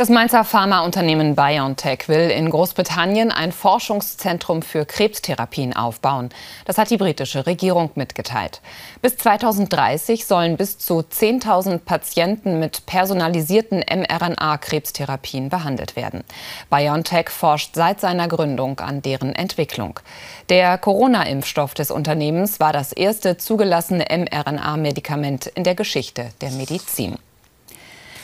Das 0.00 0.08
Mainzer 0.08 0.44
Pharmaunternehmen 0.44 1.36
BioNTech 1.36 2.08
will 2.08 2.30
in 2.30 2.48
Großbritannien 2.48 3.30
ein 3.30 3.52
Forschungszentrum 3.52 4.62
für 4.62 4.86
Krebstherapien 4.86 5.76
aufbauen. 5.76 6.30
Das 6.64 6.78
hat 6.78 6.88
die 6.88 6.96
britische 6.96 7.44
Regierung 7.44 7.90
mitgeteilt. 7.96 8.62
Bis 9.02 9.18
2030 9.18 10.24
sollen 10.24 10.56
bis 10.56 10.78
zu 10.78 11.00
10.000 11.00 11.80
Patienten 11.80 12.58
mit 12.58 12.86
personalisierten 12.86 13.80
mRNA-Krebstherapien 13.80 15.50
behandelt 15.50 15.96
werden. 15.96 16.24
BioNTech 16.70 17.28
forscht 17.28 17.74
seit 17.74 18.00
seiner 18.00 18.26
Gründung 18.26 18.80
an 18.80 19.02
deren 19.02 19.34
Entwicklung. 19.34 20.00
Der 20.48 20.78
Corona-Impfstoff 20.78 21.74
des 21.74 21.90
Unternehmens 21.90 22.58
war 22.58 22.72
das 22.72 22.92
erste 22.92 23.36
zugelassene 23.36 24.06
mRNA-Medikament 24.08 25.48
in 25.48 25.64
der 25.64 25.74
Geschichte 25.74 26.30
der 26.40 26.52
Medizin. 26.52 27.18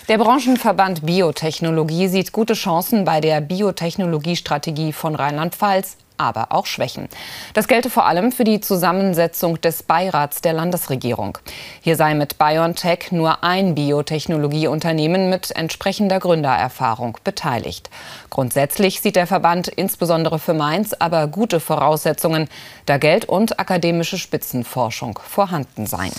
Der 0.08 0.18
Branchenverband 0.18 1.04
Biotechnologie 1.04 2.06
sieht 2.06 2.30
gute 2.30 2.54
Chancen 2.54 3.04
bei 3.04 3.20
der 3.20 3.40
Biotechnologiestrategie 3.40 4.92
von 4.92 5.16
Rheinland-Pfalz, 5.16 5.96
aber 6.16 6.52
auch 6.52 6.66
Schwächen. 6.66 7.08
Das 7.54 7.66
gelte 7.66 7.90
vor 7.90 8.06
allem 8.06 8.30
für 8.30 8.44
die 8.44 8.60
Zusammensetzung 8.60 9.60
des 9.60 9.82
Beirats 9.82 10.42
der 10.42 10.52
Landesregierung. 10.52 11.38
Hier 11.80 11.96
sei 11.96 12.14
mit 12.14 12.38
BioNTech 12.38 13.10
nur 13.10 13.42
ein 13.42 13.74
Biotechnologieunternehmen 13.74 15.28
mit 15.28 15.50
entsprechender 15.56 16.20
Gründererfahrung 16.20 17.18
beteiligt. 17.24 17.90
Grundsätzlich 18.30 19.00
sieht 19.00 19.16
der 19.16 19.26
Verband 19.26 19.66
insbesondere 19.66 20.38
für 20.38 20.54
Mainz 20.54 20.92
aber 20.92 21.26
gute 21.26 21.58
Voraussetzungen, 21.58 22.48
da 22.86 22.98
Geld 22.98 23.24
und 23.24 23.58
akademische 23.58 24.18
Spitzenforschung 24.18 25.18
vorhanden 25.18 25.86
seien. 25.86 26.12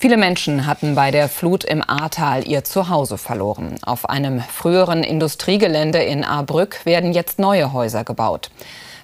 Viele 0.00 0.16
Menschen 0.16 0.64
hatten 0.64 0.94
bei 0.94 1.10
der 1.10 1.28
Flut 1.28 1.64
im 1.64 1.82
Ahrtal 1.82 2.46
ihr 2.46 2.62
Zuhause 2.62 3.18
verloren. 3.18 3.80
Auf 3.82 4.08
einem 4.08 4.40
früheren 4.40 5.02
Industriegelände 5.02 5.98
in 6.00 6.22
Ahrbrück 6.22 6.86
werden 6.86 7.12
jetzt 7.12 7.40
neue 7.40 7.72
Häuser 7.72 8.04
gebaut. 8.04 8.48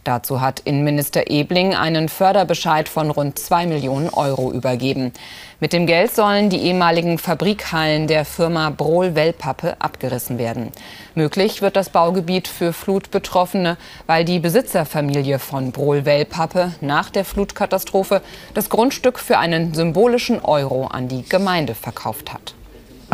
Dazu 0.04 0.42
hat 0.42 0.60
Innenminister 0.60 1.30
Ebling 1.30 1.74
einen 1.74 2.10
Förderbescheid 2.10 2.90
von 2.90 3.10
rund 3.10 3.38
2 3.38 3.66
Millionen 3.66 4.10
Euro 4.10 4.52
übergeben. 4.52 5.14
Mit 5.60 5.72
dem 5.72 5.86
Geld 5.86 6.14
sollen 6.14 6.50
die 6.50 6.58
ehemaligen 6.58 7.16
Fabrikhallen 7.16 8.06
der 8.06 8.26
Firma 8.26 8.68
Brohl 8.68 9.14
Wellpappe 9.14 9.76
abgerissen 9.78 10.36
werden. 10.36 10.72
Möglich 11.14 11.62
wird 11.62 11.74
das 11.74 11.88
Baugebiet 11.88 12.48
für 12.48 12.74
Flutbetroffene, 12.74 13.78
weil 14.06 14.26
die 14.26 14.40
Besitzerfamilie 14.40 15.38
von 15.38 15.72
Brohl 15.72 16.04
Wellpappe 16.04 16.74
nach 16.82 17.08
der 17.08 17.24
Flutkatastrophe 17.24 18.20
das 18.52 18.68
Grundstück 18.68 19.18
für 19.18 19.38
einen 19.38 19.72
symbolischen 19.72 20.38
Euro 20.40 20.86
an 20.86 21.08
die 21.08 21.26
Gemeinde 21.26 21.74
verkauft 21.74 22.30
hat. 22.30 22.54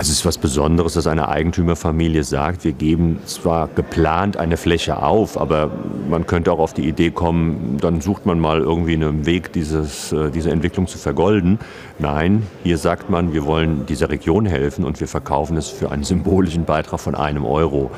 Also 0.00 0.12
es 0.12 0.20
ist 0.20 0.24
was 0.24 0.38
Besonderes, 0.38 0.94
dass 0.94 1.06
eine 1.06 1.28
Eigentümerfamilie 1.28 2.24
sagt, 2.24 2.64
wir 2.64 2.72
geben 2.72 3.18
zwar 3.26 3.68
geplant 3.68 4.38
eine 4.38 4.56
Fläche 4.56 5.02
auf, 5.02 5.38
aber 5.38 5.70
man 6.08 6.26
könnte 6.26 6.52
auch 6.52 6.58
auf 6.58 6.72
die 6.72 6.88
Idee 6.88 7.10
kommen, 7.10 7.76
dann 7.82 8.00
sucht 8.00 8.24
man 8.24 8.40
mal 8.40 8.60
irgendwie 8.60 8.94
einen 8.94 9.26
Weg, 9.26 9.52
dieses, 9.52 10.10
äh, 10.12 10.30
diese 10.30 10.52
Entwicklung 10.52 10.86
zu 10.86 10.96
vergolden. 10.96 11.58
Nein, 11.98 12.46
hier 12.64 12.78
sagt 12.78 13.10
man, 13.10 13.34
wir 13.34 13.44
wollen 13.44 13.84
dieser 13.84 14.08
Region 14.08 14.46
helfen 14.46 14.86
und 14.86 15.00
wir 15.00 15.06
verkaufen 15.06 15.58
es 15.58 15.68
für 15.68 15.90
einen 15.92 16.04
symbolischen 16.04 16.64
Beitrag 16.64 17.00
von 17.00 17.14
einem 17.14 17.44
Euro. 17.44 17.90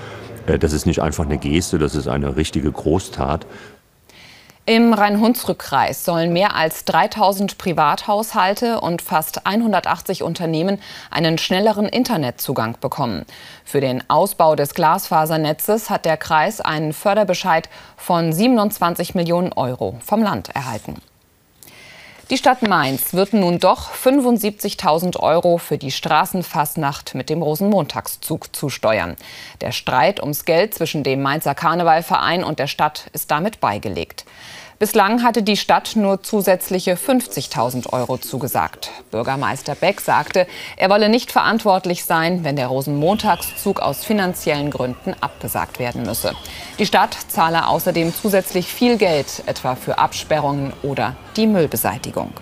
Äh, 0.46 0.58
das 0.58 0.72
ist 0.72 0.86
nicht 0.86 1.02
einfach 1.02 1.24
eine 1.24 1.38
Geste, 1.38 1.78
das 1.78 1.94
ist 1.94 2.08
eine 2.08 2.34
richtige 2.34 2.72
Großtat. 2.72 3.46
Im 4.64 4.92
Rhein-Hunsrück-Kreis 4.94 6.04
sollen 6.04 6.32
mehr 6.32 6.54
als 6.54 6.84
3000 6.84 7.58
Privathaushalte 7.58 8.80
und 8.80 9.02
fast 9.02 9.44
180 9.44 10.22
Unternehmen 10.22 10.78
einen 11.10 11.36
schnelleren 11.36 11.86
Internetzugang 11.86 12.76
bekommen. 12.80 13.26
Für 13.64 13.80
den 13.80 14.08
Ausbau 14.08 14.54
des 14.54 14.74
Glasfasernetzes 14.74 15.90
hat 15.90 16.04
der 16.04 16.16
Kreis 16.16 16.60
einen 16.60 16.92
Förderbescheid 16.92 17.68
von 17.96 18.32
27 18.32 19.16
Millionen 19.16 19.52
Euro 19.52 19.96
vom 20.00 20.22
Land 20.22 20.50
erhalten. 20.50 21.02
Die 22.32 22.38
Stadt 22.38 22.62
Mainz 22.62 23.12
wird 23.12 23.34
nun 23.34 23.58
doch 23.58 23.92
75.000 23.92 25.20
Euro 25.20 25.58
für 25.58 25.76
die 25.76 25.90
Straßenfastnacht 25.90 27.14
mit 27.14 27.28
dem 27.28 27.42
Rosenmontagszug 27.42 28.56
zusteuern. 28.56 29.16
Der 29.60 29.70
Streit 29.70 30.18
ums 30.18 30.46
Geld 30.46 30.72
zwischen 30.72 31.02
dem 31.02 31.20
Mainzer 31.20 31.54
Karnevalverein 31.54 32.42
und 32.42 32.58
der 32.58 32.68
Stadt 32.68 33.10
ist 33.12 33.30
damit 33.30 33.60
beigelegt. 33.60 34.24
Bislang 34.82 35.22
hatte 35.22 35.44
die 35.44 35.56
Stadt 35.56 35.94
nur 35.94 36.24
zusätzliche 36.24 36.94
50.000 36.96 37.92
Euro 37.92 38.18
zugesagt. 38.18 38.90
Bürgermeister 39.12 39.76
Beck 39.76 40.00
sagte, 40.00 40.48
er 40.76 40.90
wolle 40.90 41.08
nicht 41.08 41.30
verantwortlich 41.30 42.04
sein, 42.04 42.42
wenn 42.42 42.56
der 42.56 42.66
Rosenmontagszug 42.66 43.78
aus 43.78 44.04
finanziellen 44.04 44.72
Gründen 44.72 45.14
abgesagt 45.20 45.78
werden 45.78 46.02
müsse. 46.02 46.32
Die 46.80 46.86
Stadt 46.86 47.16
zahle 47.28 47.68
außerdem 47.68 48.12
zusätzlich 48.12 48.66
viel 48.66 48.96
Geld, 48.96 49.44
etwa 49.46 49.76
für 49.76 49.98
Absperrungen 49.98 50.72
oder 50.82 51.14
die 51.36 51.46
Müllbeseitigung. 51.46 52.32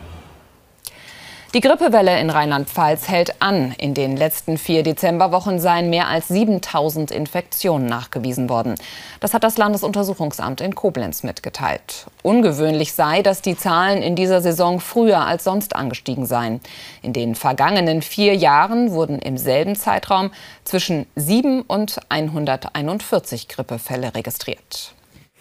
Die 1.52 1.60
Grippewelle 1.60 2.20
in 2.20 2.30
Rheinland-Pfalz 2.30 3.08
hält 3.08 3.42
an. 3.42 3.72
In 3.72 3.92
den 3.92 4.16
letzten 4.16 4.56
vier 4.56 4.84
Dezemberwochen 4.84 5.58
seien 5.58 5.90
mehr 5.90 6.06
als 6.06 6.28
7000 6.28 7.10
Infektionen 7.10 7.86
nachgewiesen 7.86 8.48
worden. 8.48 8.76
Das 9.18 9.34
hat 9.34 9.42
das 9.42 9.58
Landesuntersuchungsamt 9.58 10.60
in 10.60 10.76
Koblenz 10.76 11.24
mitgeteilt. 11.24 12.06
Ungewöhnlich 12.22 12.92
sei, 12.92 13.22
dass 13.22 13.42
die 13.42 13.56
Zahlen 13.56 14.00
in 14.00 14.14
dieser 14.14 14.40
Saison 14.42 14.78
früher 14.78 15.26
als 15.26 15.42
sonst 15.42 15.74
angestiegen 15.74 16.24
seien. 16.24 16.60
In 17.02 17.12
den 17.12 17.34
vergangenen 17.34 18.00
vier 18.00 18.36
Jahren 18.36 18.92
wurden 18.92 19.18
im 19.18 19.36
selben 19.36 19.74
Zeitraum 19.74 20.30
zwischen 20.62 21.06
7 21.16 21.62
und 21.62 21.98
141 22.10 23.48
Grippefälle 23.48 24.14
registriert. 24.14 24.94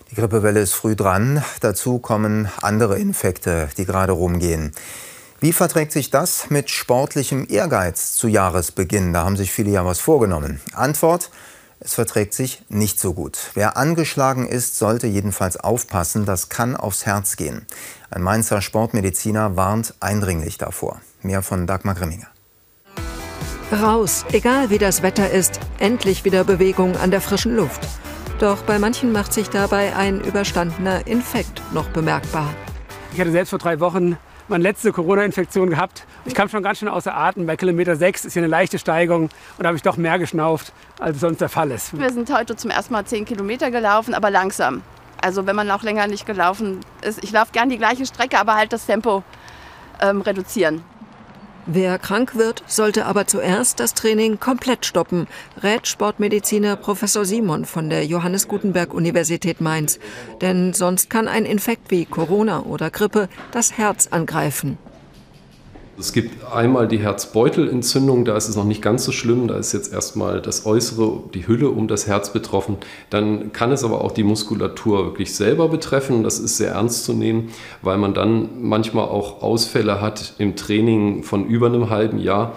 Die 0.10 0.16
Grippewelle 0.16 0.60
ist 0.60 0.74
früh 0.74 0.96
dran. 0.96 1.44
Dazu 1.62 2.00
kommen 2.00 2.50
andere 2.64 2.98
Infekte, 2.98 3.70
die 3.78 3.86
gerade 3.86 4.14
rumgehen. 4.14 4.74
Wie 5.42 5.54
verträgt 5.54 5.94
sich 5.94 6.10
das 6.10 6.50
mit 6.50 6.70
sportlichem 6.70 7.48
Ehrgeiz 7.50 8.14
zu 8.14 8.28
Jahresbeginn? 8.28 9.14
Da 9.14 9.24
haben 9.24 9.38
sich 9.38 9.54
viele 9.54 9.72
ja 9.72 9.86
was 9.86 10.02
vorgenommen. 10.02 10.60
Antwort, 10.74 11.32
es 11.80 11.94
verträgt 11.94 12.34
sich 12.34 12.62
nicht 12.68 13.00
so 13.00 13.14
gut. 13.14 13.38
Wer 13.54 13.78
angeschlagen 13.78 14.46
ist, 14.46 14.78
sollte 14.78 15.08
jedenfalls 15.08 15.56
aufpassen, 15.56 16.26
das 16.26 16.50
kann 16.50 16.76
aufs 16.76 17.06
Herz 17.06 17.38
gehen. 17.38 17.66
Ein 18.12 18.22
Mainzer 18.22 18.62
Sportmediziner 18.62 19.56
warnt 19.56 19.94
eindringlich 20.02 20.58
davor. 20.58 21.00
Mehr 21.22 21.42
von 21.42 21.68
Dagmar 21.68 21.96
Grimminger. 21.96 22.28
Raus, 23.72 24.26
egal 24.34 24.70
wie 24.72 24.78
das 24.78 25.04
Wetter 25.04 25.32
ist, 25.32 25.62
endlich 25.78 26.26
wieder 26.26 26.44
Bewegung 26.44 26.98
an 26.98 27.12
der 27.12 27.22
frischen 27.22 27.56
Luft. 27.56 27.88
Doch 28.40 28.62
bei 28.64 28.78
manchen 28.78 29.14
macht 29.14 29.32
sich 29.32 29.50
dabei 29.50 29.96
ein 29.96 30.20
überstandener 30.20 31.08
Infekt 31.08 31.62
noch 31.72 31.88
bemerkbar. 31.92 32.54
Ich 33.14 33.22
hatte 33.22 33.32
selbst 33.32 33.52
vor 33.52 33.60
drei 33.60 33.80
Wochen 33.80 34.18
meine 34.50 34.64
letzte 34.64 34.92
Corona-Infektion 34.92 35.70
gehabt. 35.70 36.06
Ich 36.26 36.34
kam 36.34 36.50
schon 36.50 36.64
ganz 36.64 36.80
schön 36.80 36.88
außer 36.88 37.16
Atem. 37.16 37.46
Bei 37.46 37.56
Kilometer 37.56 37.96
6 37.96 38.26
ist 38.26 38.34
hier 38.34 38.42
eine 38.42 38.50
leichte 38.50 38.80
Steigung 38.80 39.30
und 39.58 39.66
habe 39.66 39.78
ich 39.78 39.84
doch 39.84 39.98
mehr 39.98 40.20
geschnauft, 40.20 40.74
als 41.00 41.20
sonst 41.20 41.40
der 41.42 41.50
Fall 41.50 41.72
ist. 41.72 41.98
Wir 41.98 42.12
sind 42.12 42.34
heute 42.34 42.56
zum 42.56 42.72
ersten 42.72 42.94
Mal 42.94 43.06
10 43.06 43.26
Kilometer 43.26 43.72
gelaufen, 43.72 44.14
aber 44.14 44.30
langsam. 44.30 44.82
Also 45.22 45.46
wenn 45.46 45.56
man 45.56 45.70
auch 45.72 45.84
länger 45.84 46.08
nicht 46.08 46.26
gelaufen 46.26 46.80
ist. 47.02 47.24
Ich 47.24 47.32
laufe 47.32 47.52
gern 47.52 47.70
die 47.70 47.78
gleiche 47.78 48.06
Strecke, 48.06 48.40
aber 48.40 48.56
halt 48.56 48.74
das 48.74 48.86
Tempo 48.86 49.24
ähm, 50.02 50.22
reduzieren. 50.22 50.84
Wer 51.72 52.00
krank 52.00 52.36
wird, 52.36 52.64
sollte 52.66 53.06
aber 53.06 53.28
zuerst 53.28 53.80
das 53.80 53.94
Training 53.94 54.40
komplett 54.40 54.88
stoppen, 54.88 55.28
rät 55.62 55.86
Sportmediziner 55.86 56.76
Professor 56.76 57.26
Simon 57.26 57.64
von 57.64 57.92
der 57.92 58.08
Johannes 58.08 58.48
Gutenberg 58.48 58.92
Universität 58.92 59.62
Mainz. 59.62 60.00
Denn 60.42 60.74
sonst 60.74 61.12
kann 61.12 61.28
ein 61.28 61.46
Infekt 61.46 61.92
wie 61.92 62.06
Corona 62.06 62.62
oder 62.64 62.90
Grippe 62.90 63.30
das 63.52 63.78
Herz 63.78 64.08
angreifen. 64.08 64.80
Es 66.00 66.14
gibt 66.14 66.50
einmal 66.54 66.88
die 66.88 67.00
Herzbeutelentzündung, 67.00 68.24
da 68.24 68.38
ist 68.38 68.48
es 68.48 68.56
noch 68.56 68.64
nicht 68.64 68.82
ganz 68.82 69.04
so 69.04 69.12
schlimm, 69.12 69.50
da 69.50 69.58
ist 69.58 69.74
jetzt 69.74 69.92
erstmal 69.92 70.42
das 70.42 70.66
Äußere, 70.66 71.24
die 71.34 71.46
Hülle 71.46 71.70
um 71.70 71.90
das 71.90 72.08
Herz 72.08 72.32
betroffen. 72.32 72.78
Dann 73.10 73.52
kann 73.52 73.74
es 73.74 73.84
aber 73.84 74.02
auch 74.02 74.14
die 74.14 74.24
Muskulatur 74.24 75.08
wirklich 75.08 75.36
selber 75.36 75.68
betreffen. 75.68 76.24
Das 76.24 76.40
ist 76.40 76.56
sehr 76.56 76.72
ernst 76.72 77.04
zu 77.04 77.12
nehmen, 77.12 77.50
weil 77.82 77.98
man 77.98 78.14
dann 78.14 78.62
manchmal 78.62 79.10
auch 79.10 79.42
Ausfälle 79.42 80.00
hat 80.00 80.36
im 80.38 80.56
Training 80.56 81.24
von 81.24 81.46
über 81.46 81.68
einem 81.68 81.90
halben 81.90 82.18
Jahr. 82.18 82.54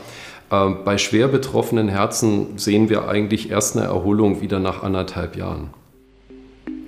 Ähm, 0.52 0.78
bei 0.84 0.96
schwer 0.96 1.26
betroffenen 1.26 1.88
Herzen 1.88 2.58
sehen 2.58 2.90
wir 2.90 3.08
eigentlich 3.08 3.50
erst 3.50 3.76
eine 3.76 3.86
Erholung 3.86 4.40
wieder 4.40 4.60
nach 4.60 4.84
anderthalb 4.84 5.34
Jahren. 5.36 5.70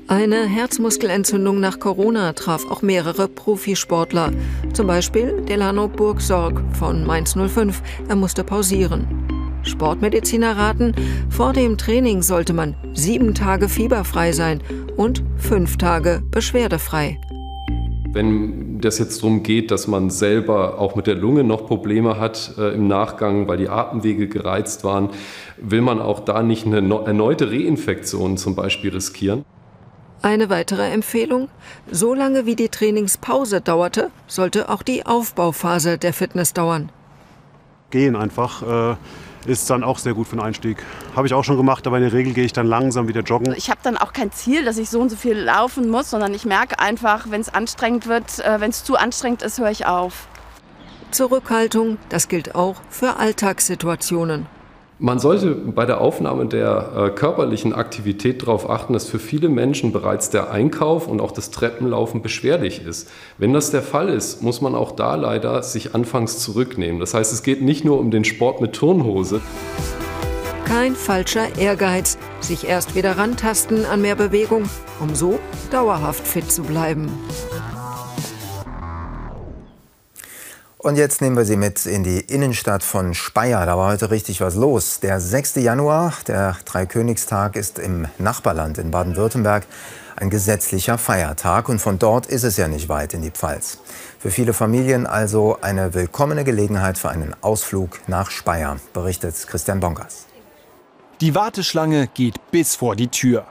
Eine 0.07 0.45
Herzmuskelentzündung 0.45 1.61
nach 1.61 1.81
Corona 1.81 2.35
traf 2.35 2.71
auch 2.71 2.83
mehrere 2.83 3.27
Profisportler. 3.27 4.33
Zum 4.75 4.87
Beispiel 4.87 5.41
Delano 5.49 5.89
Burgsorg 5.89 6.63
von 6.75 7.07
Mainz 7.07 7.35
05. 7.35 7.83
Er 8.07 8.15
musste 8.15 8.45
pausieren. 8.45 9.07
Sportmediziner 9.63 10.59
raten, 10.59 10.95
vor 11.31 11.55
dem 11.55 11.79
Training 11.79 12.21
sollte 12.21 12.53
man 12.53 12.77
sieben 12.93 13.35
Tage 13.35 13.71
fieberfrei 13.71 14.33
sein 14.33 14.63
und 14.99 15.25
fünf 15.39 15.79
Tage 15.79 16.23
beschwerdefrei. 16.31 17.19
Wenn 18.13 18.81
das 18.81 18.99
jetzt 18.99 19.23
darum 19.23 19.43
geht, 19.43 19.71
dass 19.71 19.89
man 19.89 20.11
selber 20.11 20.79
auch 20.79 20.97
mit 20.97 21.07
der 21.07 21.15
Lunge 21.15 21.45
noch 21.45 21.67
Probleme 21.67 22.21
hat 22.21 22.55
äh, 22.59 22.75
im 22.75 22.89
Nachgang, 22.89 23.49
weil 23.49 23.57
die 23.57 23.71
Atemwege 23.71 24.29
gereizt 24.29 24.85
waren, 24.85 25.09
will 25.57 25.81
man 25.81 25.99
auch 25.99 26.21
da 26.21 26.43
nicht 26.43 26.67
eine 26.67 26.77
erneute 26.77 27.51
Reinfektion 27.51 28.37
zum 28.37 28.55
Beispiel 28.55 28.91
riskieren. 28.91 29.47
Eine 30.25 30.49
weitere 30.49 30.91
Empfehlung, 30.91 31.51
solange 31.91 32.47
wie 32.47 32.57
die 32.57 32.71
Trainingspause 32.71 33.61
dauerte, 33.61 34.11
sollte 34.27 34.71
auch 34.71 34.83
die 34.83 35.05
Aufbauphase 35.05 35.99
der 35.99 36.15
Fitness 36.15 36.55
dauern. 36.55 36.91
Gehen 37.91 38.17
einfach. 38.17 38.93
Äh 38.93 38.97
ist 39.47 39.69
dann 39.69 39.85
auch 39.85 39.99
sehr 39.99 40.15
gut 40.15 40.27
für 40.27 40.37
den 40.37 40.43
Einstieg. 40.43 40.83
Habe 41.15 41.27
ich 41.27 41.35
auch 41.35 41.45
schon 41.45 41.59
gemacht, 41.59 41.87
aber 41.87 41.99
in 41.99 42.05
der 42.05 42.15
Regel 42.15 42.33
gehe 42.33 42.47
ich 42.47 42.55
dann 42.55 42.67
langsam 42.67 43.09
wieder 43.09 43.21
joggen. 43.21 43.53
Ich 43.55 43.69
habe 43.69 43.81
dann 43.83 43.99
auch 43.99 44.15
kein 44.15 44.33
Ziel, 44.33 44.65
dass 44.65 44.79
ich 44.79 44.89
so 44.89 44.99
und 44.99 45.11
so 45.11 45.17
viel 45.17 45.37
laufen 45.37 45.91
muss, 45.91 46.09
sondern 46.09 46.33
ich 46.33 46.47
merke 46.47 46.79
einfach, 46.79 47.27
wenn 47.29 47.43
es 47.43 47.53
anstrengend 47.53 48.07
wird, 48.07 48.39
äh, 48.39 48.59
wenn 48.63 48.71
es 48.71 48.85
zu 48.85 48.97
anstrengend 48.97 49.43
ist, 49.43 49.59
höre 49.59 49.71
ich 49.71 49.85
auf. 49.85 50.29
Zurückhaltung, 51.11 51.99
das 52.09 52.29
gilt 52.29 52.55
auch 52.55 52.77
für 52.89 53.19
Alltagssituationen. 53.19 54.47
Man 55.01 55.19
sollte 55.19 55.51
bei 55.51 55.87
der 55.87 56.01
Aufnahme 56.01 56.47
der 56.47 56.93
äh, 56.97 57.11
körperlichen 57.11 57.73
Aktivität 57.73 58.43
darauf 58.43 58.71
achten, 58.71 58.93
dass 58.93 59.09
für 59.09 59.19
viele 59.19 59.49
Menschen 59.49 59.91
bereits 59.91 60.31
der 60.31 60.53
Einkauf 60.53 61.09
und 61.09 61.21
auch 61.21 61.33
das 61.33 61.51
Treppenlaufen 61.51 62.23
beschwerlich 62.23 62.87
ist. 62.87 63.11
Wenn 63.37 63.53
das 63.53 63.73
der 63.73 63.83
Fall 63.83 64.09
ist, 64.09 64.41
muss 64.43 64.61
man 64.61 64.77
auch 64.77 64.93
da 64.93 65.17
leider 65.17 65.65
sich 65.65 65.97
anfangs 65.97 66.39
zurücknehmen. 66.39 67.01
Das 67.01 67.13
heißt, 67.13 67.33
es 67.33 67.43
geht 67.43 67.61
nicht 67.61 67.85
nur 67.85 67.99
um 67.99 68.13
den 68.13 68.25
Sport 68.25 68.61
mit 68.61 68.73
Turnhose. 68.73 69.41
Kein 70.65 70.95
falscher 70.95 71.59
Ehrgeiz, 71.59 72.17
sich 72.39 72.69
erst 72.69 72.95
wieder 72.95 73.19
rantasten 73.19 73.87
an 73.87 74.01
mehr 74.01 74.17
Bewegung, 74.17 74.63
um 75.01 75.13
so 75.17 75.41
dauerhaft 75.73 76.25
fit 76.25 76.51
zu 76.51 76.63
bleiben. 76.63 77.11
Und 80.85 80.97
jetzt 80.97 81.23
nehmen 81.23 81.35
wir 81.35 81.47
Sie 81.47 81.57
mit 81.57 81.87
in 81.87 82.05
die 82.05 82.21
Innenstadt 82.21 82.83
von 82.83 83.15
Speyer. 83.15 83.65
Da 83.65 83.79
war 83.79 83.91
heute 83.91 84.11
richtig 84.11 84.43
was 84.43 84.55
los. 84.55 85.01
Der 85.01 85.19
6. 85.19 85.55
Januar, 85.55 86.13
der 86.27 86.59
Dreikönigstag, 86.67 87.57
ist 87.57 87.79
im 87.79 88.07
Nachbarland 88.19 88.77
in 88.77 88.91
Baden-Württemberg 88.91 89.67
ein 90.17 90.29
gesetzlicher 90.29 90.99
Feiertag. 90.99 91.71
Und 91.71 91.79
von 91.79 91.99
dort 91.99 92.27
ist 92.27 92.43
es 92.43 92.59
ja 92.59 92.69
nicht 92.69 92.91
weit 92.91 93.15
in 93.15 93.23
die 93.23 93.31
Pfalz. 93.31 93.79
Für 94.19 94.31
viele 94.31 94.53
Familien 94.53 95.07
also 95.07 95.57
eine 95.63 95.95
willkommene 95.95 96.45
Gelegenheit 96.45 96.99
für 96.99 97.09
einen 97.09 97.35
Ausflug 97.41 98.01
nach 98.07 98.31
Speyer, 98.31 98.77
berichtet 98.93 99.35
Christian 99.47 99.81
Bonkers. 99.81 100.27
Die 101.23 101.35
Warteschlange 101.35 102.09
geht 102.09 102.51
bis 102.51 102.77
vor 102.77 102.95
die 102.95 103.09
Tür. 103.09 103.47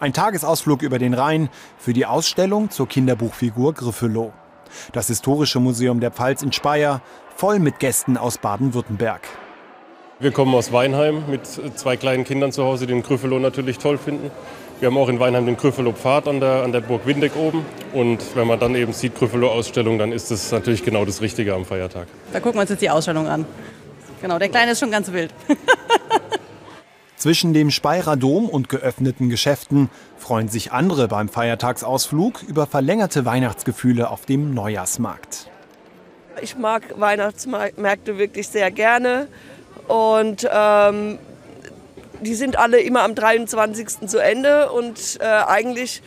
Ein 0.00 0.14
Tagesausflug 0.14 0.80
über 0.80 0.98
den 0.98 1.12
Rhein 1.12 1.50
für 1.76 1.92
die 1.92 2.06
Ausstellung 2.06 2.70
zur 2.70 2.88
Kinderbuchfigur 2.88 3.74
Griffelow. 3.74 4.32
Das 4.92 5.08
Historische 5.08 5.60
Museum 5.60 6.00
der 6.00 6.10
Pfalz 6.10 6.42
in 6.42 6.52
Speyer, 6.52 7.00
voll 7.36 7.58
mit 7.58 7.78
Gästen 7.78 8.16
aus 8.16 8.38
Baden-Württemberg. 8.38 9.22
Wir 10.20 10.32
kommen 10.32 10.54
aus 10.54 10.72
Weinheim 10.72 11.24
mit 11.30 11.46
zwei 11.46 11.96
kleinen 11.96 12.24
Kindern 12.24 12.50
zu 12.50 12.64
Hause, 12.64 12.86
die 12.86 12.92
den 12.92 13.02
Grüffelow 13.02 13.38
natürlich 13.38 13.78
toll 13.78 13.98
finden. 13.98 14.30
Wir 14.80 14.86
haben 14.86 14.98
auch 14.98 15.08
in 15.08 15.18
Weinheim 15.20 15.46
den 15.46 15.56
Grüffelow-Pfad 15.56 16.28
an 16.28 16.40
der, 16.40 16.62
an 16.62 16.72
der 16.72 16.80
Burg 16.80 17.06
Windeck 17.06 17.36
oben. 17.36 17.64
Und 17.92 18.36
wenn 18.36 18.46
man 18.46 18.60
dann 18.60 18.74
eben 18.74 18.92
sieht, 18.92 19.16
Grüffelow-Ausstellung, 19.16 19.98
dann 19.98 20.12
ist 20.12 20.30
das 20.30 20.52
natürlich 20.52 20.84
genau 20.84 21.04
das 21.04 21.20
Richtige 21.20 21.54
am 21.54 21.64
Feiertag. 21.64 22.06
Da 22.32 22.40
gucken 22.40 22.58
wir 22.58 22.62
uns 22.62 22.70
jetzt 22.70 22.82
die 22.82 22.90
Ausstellung 22.90 23.26
an. 23.26 23.44
Genau, 24.20 24.38
der 24.38 24.48
Kleine 24.48 24.72
ist 24.72 24.80
schon 24.80 24.90
ganz 24.90 25.12
wild. 25.12 25.32
Zwischen 27.18 27.52
dem 27.52 27.72
Speyerer 27.72 28.16
Dom 28.16 28.48
und 28.48 28.68
geöffneten 28.68 29.28
Geschäften 29.28 29.90
freuen 30.18 30.48
sich 30.48 30.70
andere 30.70 31.08
beim 31.08 31.28
Feiertagsausflug 31.28 32.44
über 32.44 32.68
verlängerte 32.68 33.24
Weihnachtsgefühle 33.24 34.08
auf 34.08 34.24
dem 34.24 34.54
Neujahrsmarkt. 34.54 35.50
Ich 36.40 36.56
mag 36.56 36.82
Weihnachtsmärkte 36.96 38.18
wirklich 38.18 38.46
sehr 38.46 38.70
gerne 38.70 39.26
und 39.88 40.48
ähm, 40.48 41.18
die 42.20 42.34
sind 42.34 42.56
alle 42.56 42.78
immer 42.78 43.02
am 43.02 43.16
23. 43.16 44.06
zu 44.06 44.18
Ende 44.18 44.70
und 44.70 45.18
äh, 45.20 45.24
eigentlich 45.24 46.02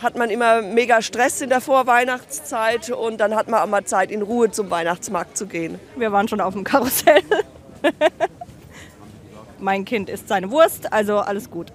hat 0.00 0.16
man 0.16 0.30
immer 0.30 0.62
mega 0.62 1.02
Stress 1.02 1.40
in 1.40 1.48
der 1.48 1.60
Vorweihnachtszeit 1.60 2.88
und 2.90 3.18
dann 3.20 3.34
hat 3.34 3.48
man 3.48 3.62
auch 3.62 3.66
mal 3.66 3.84
Zeit 3.84 4.12
in 4.12 4.22
Ruhe 4.22 4.52
zum 4.52 4.70
Weihnachtsmarkt 4.70 5.36
zu 5.36 5.46
gehen. 5.46 5.80
Wir 5.96 6.12
waren 6.12 6.28
schon 6.28 6.40
auf 6.40 6.54
dem 6.54 6.62
Karussell. 6.62 7.22
mein 9.62 9.84
Kind 9.84 10.10
isst 10.10 10.28
seine 10.28 10.50
Wurst, 10.50 10.92
also 10.92 11.18
alles 11.18 11.50
gut. 11.50 11.72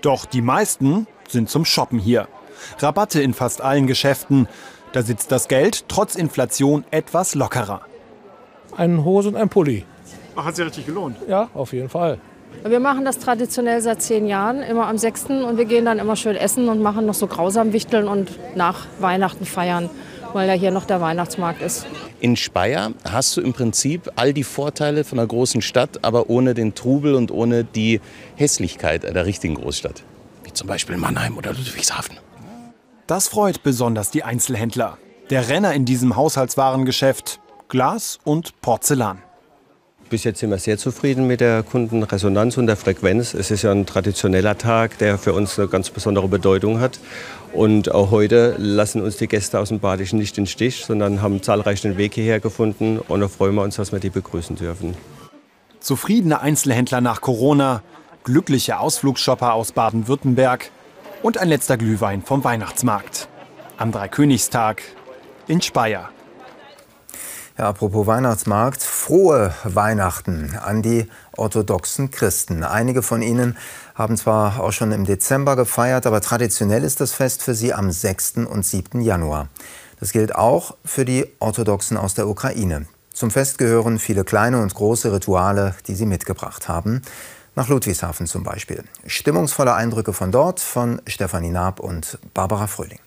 Doch 0.00 0.24
die 0.24 0.42
meisten 0.42 1.06
sind 1.28 1.48
zum 1.48 1.64
Shoppen 1.64 1.98
hier. 1.98 2.28
Rabatte 2.78 3.22
in 3.22 3.34
fast 3.34 3.60
allen 3.60 3.86
Geschäften. 3.86 4.48
Da 4.92 5.02
sitzt 5.02 5.30
das 5.32 5.48
Geld 5.48 5.84
trotz 5.88 6.14
Inflation 6.14 6.84
etwas 6.90 7.34
lockerer. 7.34 7.82
Eine 8.76 9.04
Hose 9.04 9.28
und 9.28 9.36
ein 9.36 9.48
Pulli. 9.48 9.84
Ach, 10.36 10.44
hat 10.44 10.56
sich 10.56 10.66
richtig 10.66 10.86
gelohnt? 10.86 11.16
Ja, 11.28 11.48
auf 11.54 11.72
jeden 11.72 11.88
Fall. 11.88 12.18
Wir 12.64 12.80
machen 12.80 13.04
das 13.04 13.18
traditionell 13.18 13.80
seit 13.80 14.00
zehn 14.00 14.26
Jahren, 14.26 14.62
immer 14.62 14.86
am 14.86 14.96
6. 14.96 15.26
Und 15.26 15.58
wir 15.58 15.64
gehen 15.64 15.84
dann 15.84 15.98
immer 15.98 16.16
schön 16.16 16.36
essen 16.36 16.68
und 16.68 16.80
machen 16.80 17.06
noch 17.06 17.14
so 17.14 17.26
grausam 17.26 17.72
Wichteln 17.72 18.08
und 18.08 18.30
nach 18.56 18.86
Weihnachten 19.00 19.44
feiern 19.44 19.90
weil 20.34 20.48
ja 20.48 20.54
hier 20.54 20.70
noch 20.70 20.84
der 20.84 21.00
Weihnachtsmarkt 21.00 21.62
ist. 21.62 21.86
In 22.20 22.36
Speyer 22.36 22.92
hast 23.04 23.36
du 23.36 23.40
im 23.40 23.52
Prinzip 23.52 24.10
all 24.16 24.32
die 24.32 24.44
Vorteile 24.44 25.04
von 25.04 25.18
einer 25.18 25.28
großen 25.28 25.62
Stadt, 25.62 26.00
aber 26.02 26.28
ohne 26.28 26.54
den 26.54 26.74
Trubel 26.74 27.14
und 27.14 27.30
ohne 27.30 27.64
die 27.64 28.00
Hässlichkeit 28.36 29.04
einer 29.04 29.26
richtigen 29.26 29.54
Großstadt. 29.54 30.02
Wie 30.42 30.52
zum 30.52 30.66
Beispiel 30.66 30.96
Mannheim 30.96 31.38
oder 31.38 31.52
Ludwigshafen. 31.52 32.18
Das 33.06 33.28
freut 33.28 33.62
besonders 33.62 34.10
die 34.10 34.24
Einzelhändler. 34.24 34.98
Der 35.30 35.48
Renner 35.48 35.72
in 35.72 35.84
diesem 35.84 36.16
Haushaltswarengeschäft 36.16 37.40
Glas 37.68 38.18
und 38.24 38.60
Porzellan. 38.60 39.18
Bis 40.14 40.22
jetzt 40.22 40.38
sind 40.38 40.50
wir 40.50 40.58
sehr 40.58 40.78
zufrieden 40.78 41.26
mit 41.26 41.40
der 41.40 41.64
Kundenresonanz 41.64 42.56
und 42.56 42.68
der 42.68 42.76
Frequenz. 42.76 43.34
Es 43.34 43.50
ist 43.50 43.62
ja 43.62 43.72
ein 43.72 43.84
traditioneller 43.84 44.56
Tag, 44.56 44.96
der 44.98 45.18
für 45.18 45.32
uns 45.32 45.58
eine 45.58 45.66
ganz 45.66 45.90
besondere 45.90 46.28
Bedeutung 46.28 46.78
hat. 46.78 47.00
Und 47.52 47.92
auch 47.92 48.12
heute 48.12 48.54
lassen 48.56 49.02
uns 49.02 49.16
die 49.16 49.26
Gäste 49.26 49.58
aus 49.58 49.70
dem 49.70 49.80
Badischen 49.80 50.20
nicht 50.20 50.38
in 50.38 50.44
den 50.44 50.48
Stich, 50.48 50.84
sondern 50.84 51.20
haben 51.20 51.42
zahlreich 51.42 51.80
den 51.80 51.96
Weg 51.96 52.14
hierher 52.14 52.38
gefunden. 52.38 53.00
Und 53.00 53.22
da 53.22 53.26
freuen 53.26 53.56
wir 53.56 53.62
uns, 53.62 53.74
dass 53.74 53.90
wir 53.90 53.98
die 53.98 54.08
begrüßen 54.08 54.54
dürfen. 54.54 54.94
Zufriedene 55.80 56.40
Einzelhändler 56.40 57.00
nach 57.00 57.20
Corona, 57.20 57.82
glückliche 58.22 58.78
Ausflugsshopper 58.78 59.52
aus 59.52 59.72
Baden-Württemberg 59.72 60.70
und 61.24 61.38
ein 61.38 61.48
letzter 61.48 61.76
Glühwein 61.76 62.22
vom 62.22 62.44
Weihnachtsmarkt. 62.44 63.26
Am 63.78 63.90
Dreikönigstag 63.90 64.80
in 65.48 65.60
Speyer. 65.60 66.13
Ja, 67.56 67.68
apropos 67.68 68.08
Weihnachtsmarkt, 68.08 68.82
frohe 68.82 69.54
Weihnachten 69.62 70.58
an 70.60 70.82
die 70.82 71.08
orthodoxen 71.36 72.10
Christen. 72.10 72.64
Einige 72.64 73.00
von 73.00 73.22
ihnen 73.22 73.56
haben 73.94 74.16
zwar 74.16 74.58
auch 74.58 74.72
schon 74.72 74.90
im 74.90 75.04
Dezember 75.04 75.54
gefeiert, 75.54 76.04
aber 76.04 76.20
traditionell 76.20 76.82
ist 76.82 77.00
das 77.00 77.12
Fest 77.12 77.44
für 77.44 77.54
sie 77.54 77.72
am 77.72 77.92
6. 77.92 78.38
und 78.38 78.66
7. 78.66 79.00
Januar. 79.00 79.46
Das 80.00 80.10
gilt 80.10 80.34
auch 80.34 80.74
für 80.84 81.04
die 81.04 81.26
Orthodoxen 81.38 81.96
aus 81.96 82.14
der 82.14 82.26
Ukraine. 82.26 82.86
Zum 83.12 83.30
Fest 83.30 83.58
gehören 83.58 84.00
viele 84.00 84.24
kleine 84.24 84.60
und 84.60 84.74
große 84.74 85.12
Rituale, 85.12 85.76
die 85.86 85.94
sie 85.94 86.06
mitgebracht 86.06 86.66
haben. 86.66 87.02
Nach 87.54 87.68
Ludwigshafen 87.68 88.26
zum 88.26 88.42
Beispiel. 88.42 88.82
Stimmungsvolle 89.06 89.74
Eindrücke 89.74 90.12
von 90.12 90.32
dort 90.32 90.58
von 90.58 91.00
Stefanie 91.06 91.52
Naab 91.52 91.78
und 91.78 92.18
Barbara 92.34 92.66
Fröhling. 92.66 92.98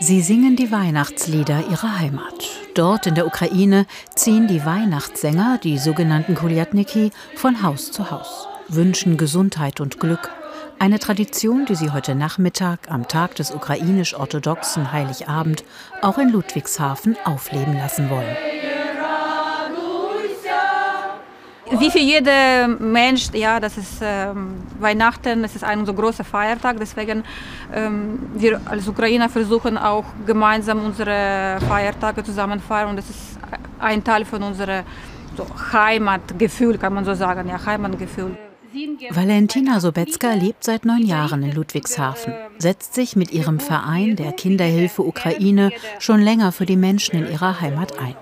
Sie 0.00 0.20
singen 0.20 0.56
die 0.56 0.70
Weihnachtslieder 0.70 1.64
ihrer 1.70 1.98
Heimat. 1.98 2.48
Dort 2.74 3.06
in 3.06 3.16
der 3.16 3.26
Ukraine 3.26 3.86
ziehen 4.14 4.46
die 4.46 4.64
Weihnachtssänger, 4.64 5.58
die 5.62 5.78
sogenannten 5.78 6.36
Kuliatniki, 6.36 7.10
von 7.34 7.62
Haus 7.62 7.90
zu 7.90 8.10
Haus, 8.10 8.46
wünschen 8.68 9.16
Gesundheit 9.16 9.80
und 9.80 9.98
Glück. 9.98 10.30
Eine 10.78 11.00
Tradition, 11.00 11.66
die 11.66 11.74
sie 11.74 11.90
heute 11.90 12.14
Nachmittag 12.14 12.88
am 12.88 13.08
Tag 13.08 13.34
des 13.34 13.50
ukrainisch-orthodoxen 13.50 14.92
Heiligabend 14.92 15.64
auch 16.02 16.18
in 16.18 16.28
Ludwigshafen 16.28 17.16
aufleben 17.24 17.74
lassen 17.74 18.08
wollen. 18.10 18.36
Wie 21.70 21.90
für 21.90 21.98
jeden 21.98 22.92
Mensch, 22.92 23.28
ja, 23.32 23.60
das 23.60 23.76
ist 23.76 23.98
ähm, 24.00 24.54
Weihnachten, 24.80 25.42
das 25.42 25.54
ist 25.54 25.64
ein 25.64 25.84
so 25.84 25.92
großer 25.92 26.24
Feiertag, 26.24 26.76
deswegen 26.80 27.24
ähm, 27.74 28.18
wir 28.34 28.60
als 28.64 28.88
Ukrainer 28.88 29.28
versuchen 29.28 29.76
auch 29.76 30.04
gemeinsam 30.26 30.84
unsere 30.84 31.58
Feiertage 31.68 32.24
zusammen 32.24 32.60
feiern 32.60 32.90
und 32.90 32.96
das 32.96 33.10
ist 33.10 33.38
ein 33.78 34.02
Teil 34.02 34.24
von 34.24 34.42
unserem 34.42 34.84
so 35.36 35.46
Heimatgefühl, 35.72 36.78
kann 36.78 36.94
man 36.94 37.04
so 37.04 37.14
sagen, 37.14 37.48
ja, 37.48 37.64
Heimatgefühl. 37.64 38.36
Valentina 39.10 39.80
Sobetzka 39.80 40.34
lebt 40.34 40.64
seit 40.64 40.84
neun 40.84 41.06
Jahren 41.06 41.42
in 41.42 41.52
Ludwigshafen, 41.52 42.34
setzt 42.58 42.94
sich 42.94 43.16
mit 43.16 43.32
ihrem 43.32 43.60
Verein 43.60 44.16
der 44.16 44.32
Kinderhilfe 44.32 45.02
Ukraine 45.02 45.70
schon 45.98 46.20
länger 46.20 46.52
für 46.52 46.66
die 46.66 46.76
Menschen 46.76 47.16
in 47.16 47.32
ihrer 47.32 47.60
Heimat 47.60 47.98
ein. 47.98 48.14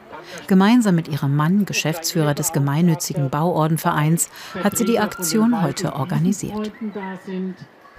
Gemeinsam 0.46 0.94
mit 0.94 1.08
ihrem 1.08 1.34
Mann, 1.34 1.64
Geschäftsführer 1.64 2.34
des 2.34 2.52
gemeinnützigen 2.52 3.30
Bauordenvereins, 3.30 4.30
hat 4.62 4.76
sie 4.76 4.84
die 4.84 4.98
Aktion 4.98 5.62
heute 5.62 5.94
organisiert. 5.94 6.72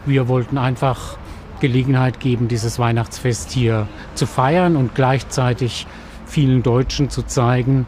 Wir 0.05 0.27
wollten 0.27 0.57
einfach 0.57 1.17
Gelegenheit 1.59 2.19
geben, 2.19 2.47
dieses 2.47 2.79
Weihnachtsfest 2.79 3.51
hier 3.51 3.87
zu 4.15 4.25
feiern 4.25 4.75
und 4.75 4.95
gleichzeitig 4.95 5.87
vielen 6.25 6.61
Deutschen 6.63 7.09
zu 7.09 7.23
zeigen, 7.23 7.87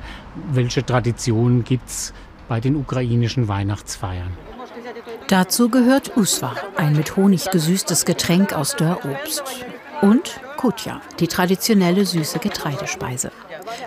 welche 0.52 0.86
Traditionen 0.86 1.64
gibt 1.64 1.88
es 1.88 2.14
bei 2.48 2.60
den 2.60 2.76
ukrainischen 2.76 3.48
Weihnachtsfeiern. 3.48 4.32
Dazu 5.28 5.70
gehört 5.70 6.18
Uswa, 6.18 6.56
ein 6.76 6.96
mit 6.96 7.16
Honig 7.16 7.52
gesüßtes 7.52 8.06
Getränk 8.06 8.54
aus 8.54 8.76
Dörrobst. 8.76 9.44
Und 10.02 10.40
Kutja, 10.58 11.02
die 11.20 11.28
traditionelle 11.28 12.06
süße 12.06 12.40
Getreidespeise. 12.40 13.32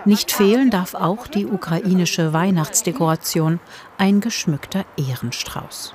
Nicht 0.05 0.31
fehlen 0.31 0.69
darf 0.69 0.93
auch 0.93 1.27
die 1.27 1.45
ukrainische 1.45 2.33
Weihnachtsdekoration, 2.33 3.59
ein 3.97 4.21
geschmückter 4.21 4.85
Ehrenstrauß. 4.97 5.93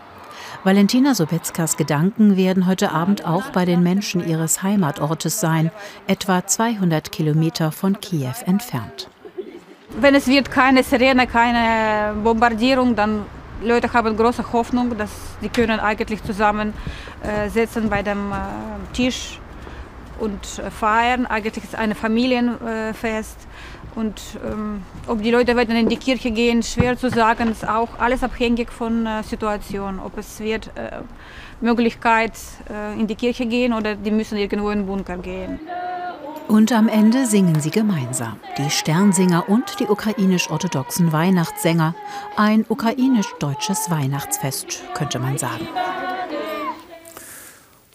Valentina 0.64 1.14
Sobetzkas 1.14 1.76
Gedanken 1.76 2.36
werden 2.36 2.66
heute 2.66 2.90
Abend 2.90 3.24
auch 3.24 3.50
bei 3.50 3.64
den 3.64 3.82
Menschen 3.82 4.26
ihres 4.26 4.62
Heimatortes 4.62 5.40
sein, 5.40 5.70
etwa 6.06 6.46
200 6.46 7.12
Kilometer 7.12 7.70
von 7.70 8.00
Kiew 8.00 8.34
entfernt. 8.44 9.08
Wenn 10.00 10.14
es 10.14 10.26
wird 10.26 10.50
keine 10.50 10.82
Sirene, 10.82 11.26
keine 11.26 12.14
Bombardierung, 12.22 12.94
dann 12.96 13.24
Leute 13.62 13.92
haben 13.92 14.16
große 14.16 14.52
Hoffnung, 14.52 14.96
dass 14.96 15.10
sie 15.40 15.48
können 15.48 15.80
eigentlich 15.80 16.22
zusammen 16.22 16.72
äh, 17.22 17.48
sitzen 17.48 17.88
bei 17.88 18.02
dem 18.02 18.32
äh, 18.32 18.36
Tisch 18.92 19.40
und 20.18 20.58
äh, 20.58 20.70
feiern. 20.70 21.26
Eigentlich 21.26 21.64
ist 21.64 21.72
es 21.72 21.74
ein 21.74 21.94
Familienfest. 21.94 23.46
Und 23.94 24.20
ähm, 24.44 24.82
ob 25.06 25.22
die 25.22 25.30
Leute 25.30 25.56
werden 25.56 25.74
in 25.74 25.88
die 25.88 25.96
Kirche 25.96 26.30
gehen, 26.30 26.62
schwer 26.62 26.96
zu 26.96 27.10
sagen. 27.10 27.50
ist 27.50 27.66
auch 27.66 27.98
alles 27.98 28.22
abhängig 28.22 28.70
von 28.70 29.04
der 29.04 29.20
äh, 29.20 29.22
Situation. 29.22 29.98
Ob 29.98 30.16
es 30.18 30.38
wird 30.40 30.68
äh, 30.76 31.00
Möglichkeit 31.60 32.32
äh, 32.70 32.98
in 32.98 33.06
die 33.06 33.16
Kirche 33.16 33.46
gehen 33.46 33.72
oder 33.72 33.96
die 33.96 34.10
müssen 34.10 34.38
irgendwo 34.38 34.70
in 34.70 34.80
den 34.80 34.86
Bunker 34.86 35.16
gehen. 35.16 35.58
Und 36.46 36.72
am 36.72 36.88
Ende 36.88 37.26
singen 37.26 37.60
sie 37.60 37.70
gemeinsam. 37.70 38.40
Die 38.56 38.70
Sternsinger 38.70 39.48
und 39.48 39.80
die 39.80 39.84
ukrainisch-orthodoxen 39.84 41.12
Weihnachtssänger. 41.12 41.94
Ein 42.36 42.64
ukrainisch-deutsches 42.68 43.90
Weihnachtsfest, 43.90 44.82
könnte 44.94 45.18
man 45.18 45.36
sagen. 45.36 45.68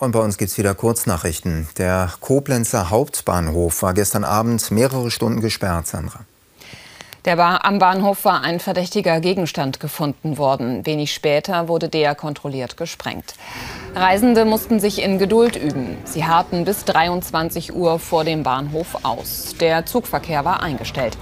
Und 0.04 0.12
bei 0.12 0.20
uns 0.20 0.38
gibt 0.38 0.52
es 0.52 0.58
wieder 0.58 0.76
Kurznachrichten. 0.76 1.70
Der 1.78 2.12
Koblenzer 2.20 2.90
Hauptbahnhof 2.90 3.84
war 3.84 3.94
gestern 3.94 4.26
Abend 4.26 4.70
mehrere 4.70 5.10
Stunden 5.10 5.40
gesperrt, 5.40 5.88
Sandra. 5.88 6.26
War, 7.24 7.64
am 7.64 7.80
Bahnhof 7.80 8.26
war 8.26 8.42
ein 8.42 8.60
verdächtiger 8.60 9.22
Gegenstand 9.22 9.80
gefunden 9.80 10.38
worden. 10.38 10.86
Wenig 10.86 11.14
später 11.14 11.70
wurde 11.70 11.88
der 11.88 12.16
kontrolliert 12.16 12.76
gesprengt. 12.76 13.36
Reisende 13.96 14.44
mussten 14.44 14.82
sich 14.82 15.02
in 15.02 15.20
Geduld 15.20 15.56
üben. 15.56 15.96
Sie 16.04 16.26
harten 16.26 16.66
bis 16.66 16.84
23 16.84 17.74
Uhr 17.74 17.98
vor 17.98 18.26
dem 18.26 18.44
Bahnhof 18.44 19.06
aus. 19.06 19.56
Der 19.62 19.86
Zugverkehr 19.86 20.44
war 20.44 20.62
eingestellt. 20.62 21.18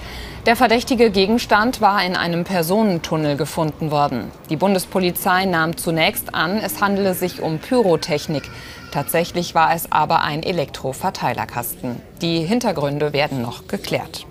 Der 0.48 0.56
verdächtige 0.56 1.12
Gegenstand 1.12 1.82
war 1.82 2.04
in 2.04 2.16
einem 2.16 2.46
Personentunnel 2.46 3.38
gefunden 3.38 3.92
worden. 3.92 4.32
Die 4.50 4.56
Bundespolizei 4.56 5.46
nahm 5.46 5.78
zunächst 5.78 6.34
an, 6.34 6.58
es 6.58 6.82
handele 6.82 7.14
sich 7.14 7.44
um 7.44 7.60
Pyrotechnik. 7.60 8.50
Tatsächlich 8.92 9.54
war 9.54 9.76
es 9.76 9.92
aber 9.92 10.24
ein 10.24 10.42
Elektroverteilerkasten. 10.42 12.02
Die 12.24 12.40
Hintergründe 12.40 13.14
werden 13.14 13.44
noch 13.44 13.68
geklärt. 13.68 14.26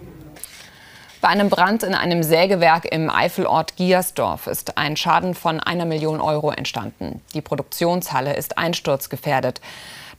Bei 1.20 1.28
einem 1.28 1.48
Brand 1.48 1.84
in 1.84 1.94
einem 1.94 2.24
Sägewerk 2.24 2.86
im 2.86 3.08
Eifelort 3.08 3.76
Giersdorf 3.76 4.48
ist 4.48 4.78
ein 4.78 4.96
Schaden 4.96 5.34
von 5.34 5.60
einer 5.60 5.84
Million 5.84 6.20
Euro 6.20 6.50
entstanden. 6.50 7.20
Die 7.34 7.40
Produktionshalle 7.40 8.34
ist 8.34 8.58
einsturzgefährdet. 8.58 9.60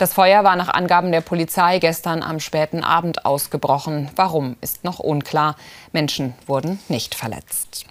Das 0.02 0.14
Feuer 0.14 0.44
war 0.44 0.56
nach 0.56 0.70
Angaben 0.70 1.12
der 1.12 1.22
Polizei 1.22 1.78
gestern 1.78 2.24
am 2.24 2.40
späten 2.40 2.84
Abend 2.84 3.24
ausgebrochen. 3.24 4.10
Warum 4.16 4.56
ist 4.60 4.84
noch 4.84 4.98
unklar. 4.98 5.56
Menschen 5.92 6.34
wurden 6.48 6.80
nicht 6.88 7.14
verletzt. 7.14 7.86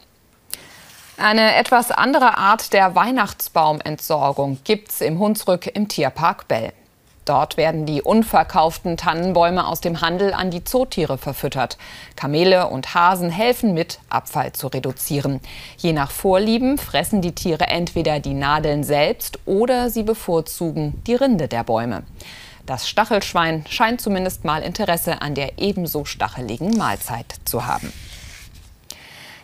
Eine 1.18 1.54
etwas 1.54 1.92
andere 1.92 2.36
Art 2.36 2.72
der 2.72 2.96
Weihnachtsbaumentsorgung 2.96 4.58
gibt's 4.64 5.00
im 5.02 5.20
Hunsrück 5.20 5.68
im 5.68 5.86
Tierpark 5.86 6.48
Bell. 6.48 6.72
Dort 7.30 7.56
werden 7.56 7.86
die 7.86 8.02
unverkauften 8.02 8.96
Tannenbäume 8.96 9.64
aus 9.64 9.80
dem 9.80 10.00
Handel 10.00 10.34
an 10.34 10.50
die 10.50 10.64
Zootiere 10.64 11.16
verfüttert. 11.16 11.78
Kamele 12.16 12.66
und 12.66 12.92
Hasen 12.92 13.30
helfen 13.30 13.72
mit, 13.72 14.00
Abfall 14.08 14.52
zu 14.52 14.66
reduzieren. 14.66 15.38
Je 15.76 15.92
nach 15.92 16.10
Vorlieben 16.10 16.76
fressen 16.76 17.22
die 17.22 17.30
Tiere 17.30 17.68
entweder 17.68 18.18
die 18.18 18.34
Nadeln 18.34 18.82
selbst 18.82 19.38
oder 19.46 19.90
sie 19.90 20.02
bevorzugen 20.02 21.00
die 21.06 21.14
Rinde 21.14 21.46
der 21.46 21.62
Bäume. 21.62 22.02
Das 22.66 22.88
Stachelschwein 22.88 23.64
scheint 23.68 24.00
zumindest 24.00 24.44
mal 24.44 24.64
Interesse 24.64 25.22
an 25.22 25.36
der 25.36 25.60
ebenso 25.60 26.04
stacheligen 26.04 26.76
Mahlzeit 26.76 27.36
zu 27.44 27.64
haben. 27.64 27.92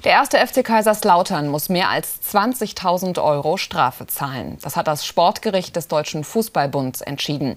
Der 0.06 0.12
erste 0.12 0.38
FC 0.38 0.64
Kaiserslautern 0.64 1.48
muss 1.48 1.68
mehr 1.68 1.90
als 1.90 2.20
20.000 2.32 3.20
Euro 3.20 3.56
Strafe 3.56 4.06
zahlen. 4.06 4.56
Das 4.62 4.76
hat 4.76 4.86
das 4.86 5.04
Sportgericht 5.04 5.74
des 5.74 5.88
Deutschen 5.88 6.22
Fußballbunds 6.22 7.00
entschieden. 7.00 7.56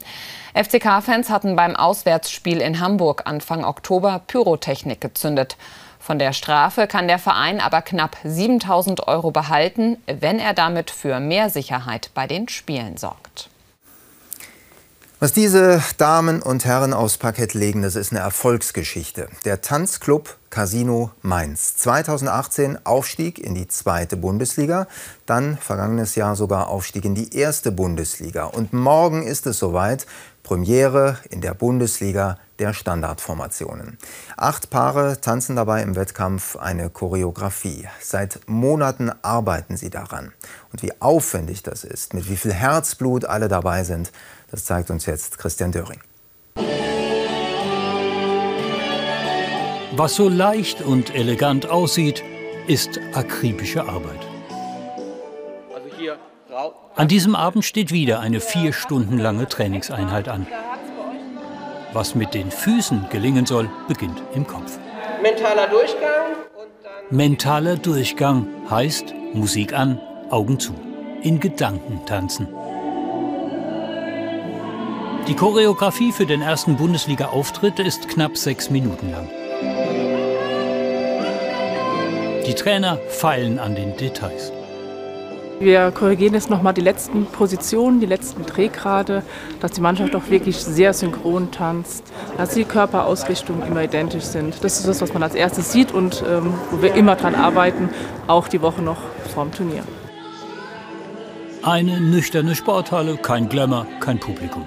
FCK-Fans 0.55 1.29
hatten 1.29 1.55
beim 1.55 1.75
Auswärtsspiel 1.75 2.59
in 2.59 2.79
Hamburg 2.79 3.21
Anfang 3.25 3.63
Oktober 3.63 4.21
Pyrotechnik 4.25 4.99
gezündet. 4.99 5.57
Von 5.99 6.17
der 6.17 6.33
Strafe 6.33 6.87
kann 6.87 7.07
der 7.07 7.19
Verein 7.19 7.61
aber 7.61 7.83
knapp 7.83 8.17
7000 8.23 9.07
Euro 9.07 9.29
behalten, 9.29 10.01
wenn 10.07 10.39
er 10.39 10.55
damit 10.55 10.89
für 10.89 11.19
mehr 11.19 11.51
Sicherheit 11.51 12.09
bei 12.15 12.25
den 12.25 12.49
Spielen 12.49 12.97
sorgt. 12.97 13.28
Was 15.21 15.33
diese 15.33 15.83
Damen 15.97 16.41
und 16.41 16.63
Herren 16.63 16.93
aufs 16.93 17.17
Parkett 17.17 17.53
legen, 17.53 17.81
das 17.81 17.97
ist 17.97 18.13
eine 18.13 18.21
Erfolgsgeschichte. 18.21 19.27
Der 19.43 19.59
Tanzclub 19.59 20.37
Casino 20.49 21.11
Mainz. 21.21 21.75
2018 21.75 22.85
Aufstieg 22.85 23.37
in 23.37 23.53
die 23.53 23.67
zweite 23.67 24.15
Bundesliga, 24.15 24.87
dann 25.25 25.57
vergangenes 25.57 26.15
Jahr 26.15 26.37
sogar 26.37 26.69
Aufstieg 26.69 27.03
in 27.03 27.15
die 27.15 27.35
erste 27.35 27.73
Bundesliga. 27.73 28.45
Und 28.45 28.71
morgen 28.71 29.23
ist 29.23 29.45
es 29.45 29.59
soweit, 29.59 30.07
Premiere 30.41 31.17
in 31.29 31.41
der 31.41 31.53
Bundesliga 31.53 32.39
der 32.57 32.73
Standardformationen. 32.73 33.97
Acht 34.37 34.69
Paare 34.69 35.19
tanzen 35.21 35.55
dabei 35.55 35.83
im 35.83 35.95
Wettkampf 35.95 36.55
eine 36.55 36.89
Choreografie. 36.89 37.87
Seit 38.01 38.39
Monaten 38.47 39.11
arbeiten 39.21 39.77
sie 39.77 39.89
daran. 39.89 40.31
Und 40.71 40.81
wie 40.81 40.93
aufwendig 41.01 41.61
das 41.61 41.83
ist, 41.83 42.13
mit 42.13 42.29
wie 42.29 42.37
viel 42.37 42.53
Herzblut 42.53 43.25
alle 43.25 43.47
dabei 43.47 43.83
sind, 43.83 44.11
das 44.51 44.65
zeigt 44.65 44.89
uns 44.89 45.05
jetzt 45.05 45.37
Christian 45.37 45.71
Döring. 45.71 45.99
Was 49.95 50.15
so 50.15 50.29
leicht 50.29 50.81
und 50.81 51.13
elegant 51.13 51.69
aussieht, 51.69 52.23
ist 52.67 52.99
akribische 53.13 53.83
Arbeit. 53.83 54.19
An 56.95 57.07
diesem 57.07 57.35
Abend 57.35 57.65
steht 57.65 57.91
wieder 57.91 58.19
eine 58.19 58.39
vier 58.39 58.73
Stunden 58.73 59.17
lange 59.17 59.47
Trainingseinheit 59.47 60.27
an. 60.29 60.47
Was 61.93 62.15
mit 62.15 62.33
den 62.33 62.51
Füßen 62.51 63.07
gelingen 63.09 63.45
soll, 63.45 63.69
beginnt 63.87 64.21
im 64.33 64.45
Kopf. 64.45 64.77
Mentaler 65.21 65.67
Durchgang. 65.67 66.35
Mentaler 67.09 67.77
Durchgang 67.77 68.47
heißt 68.69 69.13
Musik 69.33 69.73
an, 69.73 69.99
Augen 70.29 70.59
zu, 70.59 70.73
in 71.21 71.39
Gedanken 71.39 72.05
tanzen. 72.05 72.47
Die 75.29 75.35
Choreografie 75.35 76.11
für 76.11 76.25
den 76.25 76.41
ersten 76.41 76.75
Bundesliga-Auftritt 76.75 77.77
ist 77.77 78.09
knapp 78.09 78.35
sechs 78.35 78.71
Minuten 78.71 79.11
lang. 79.11 79.29
Die 82.47 82.55
Trainer 82.55 82.97
feilen 83.09 83.59
an 83.59 83.75
den 83.75 83.95
Details. 83.95 84.51
Wir 85.59 85.91
korrigieren 85.91 86.33
jetzt 86.33 86.49
nochmal 86.49 86.73
die 86.73 86.81
letzten 86.81 87.27
Positionen, 87.27 87.99
die 87.99 88.07
letzten 88.07 88.43
Drehgrade, 88.43 89.21
dass 89.59 89.73
die 89.73 89.81
Mannschaft 89.81 90.15
auch 90.15 90.31
wirklich 90.31 90.57
sehr 90.57 90.93
synchron 90.93 91.51
tanzt, 91.51 92.05
dass 92.37 92.55
die 92.55 92.63
Körperausrichtungen 92.63 93.67
immer 93.67 93.83
identisch 93.83 94.23
sind. 94.23 94.63
Das 94.63 94.79
ist 94.79 94.87
das, 94.87 94.99
was 94.99 95.13
man 95.13 95.21
als 95.21 95.35
erstes 95.35 95.71
sieht 95.71 95.91
und 95.91 96.23
ähm, 96.27 96.55
wo 96.71 96.81
wir 96.81 96.95
immer 96.95 97.15
dran 97.15 97.35
arbeiten, 97.35 97.89
auch 98.25 98.47
die 98.47 98.63
Woche 98.63 98.81
noch 98.81 98.97
vorm 99.31 99.51
Turnier. 99.51 99.83
Eine 101.61 102.01
nüchterne 102.01 102.55
Sporthalle, 102.55 103.17
kein 103.17 103.47
Glamour, 103.47 103.85
kein 103.99 104.19
Publikum. 104.19 104.63